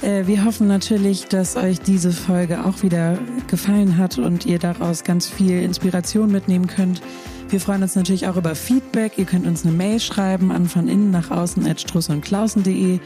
Äh, 0.00 0.26
wir 0.26 0.46
hoffen 0.46 0.66
natürlich, 0.66 1.26
dass 1.26 1.56
euch 1.56 1.78
diese 1.80 2.10
Folge 2.10 2.64
auch 2.64 2.82
wieder 2.82 3.18
gefallen 3.48 3.98
hat 3.98 4.16
und 4.16 4.46
ihr 4.46 4.58
daraus 4.58 5.04
ganz 5.04 5.28
viel 5.28 5.62
Inspiration 5.62 6.32
mitnehmen 6.32 6.68
könnt. 6.68 7.02
Wir 7.50 7.60
freuen 7.60 7.82
uns 7.82 7.96
natürlich 7.96 8.26
auch 8.28 8.36
über 8.36 8.54
Feedback. 8.54 9.18
Ihr 9.18 9.26
könnt 9.26 9.46
uns 9.46 9.66
eine 9.66 9.74
Mail 9.74 10.00
schreiben 10.00 10.50
an 10.50 10.70
von 10.70 10.88
innen 10.88 11.10
nach 11.10 11.30
außen 11.30 11.66
at 11.68 11.82
strussundklausen.de 11.82 12.98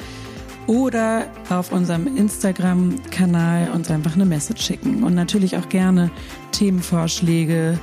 oder 0.68 1.26
auf 1.48 1.72
unserem 1.72 2.06
Instagram-Kanal 2.16 3.72
uns 3.74 3.90
einfach 3.90 4.14
eine 4.14 4.24
Message 4.24 4.64
schicken. 4.64 5.02
Und 5.02 5.16
natürlich 5.16 5.56
auch 5.56 5.68
gerne 5.68 6.12
Themenvorschläge, 6.52 7.76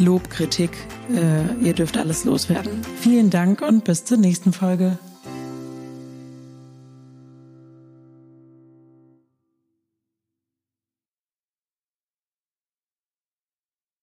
Lob, 0.00 0.30
Kritik. 0.30 0.70
Äh, 1.14 1.64
ihr 1.64 1.74
dürft 1.74 1.96
alles 1.98 2.24
loswerden. 2.24 2.80
Vielen 3.00 3.30
Dank 3.30 3.60
und 3.60 3.84
bis 3.84 4.04
zur 4.04 4.16
nächsten 4.16 4.52
Folge. 4.52 4.98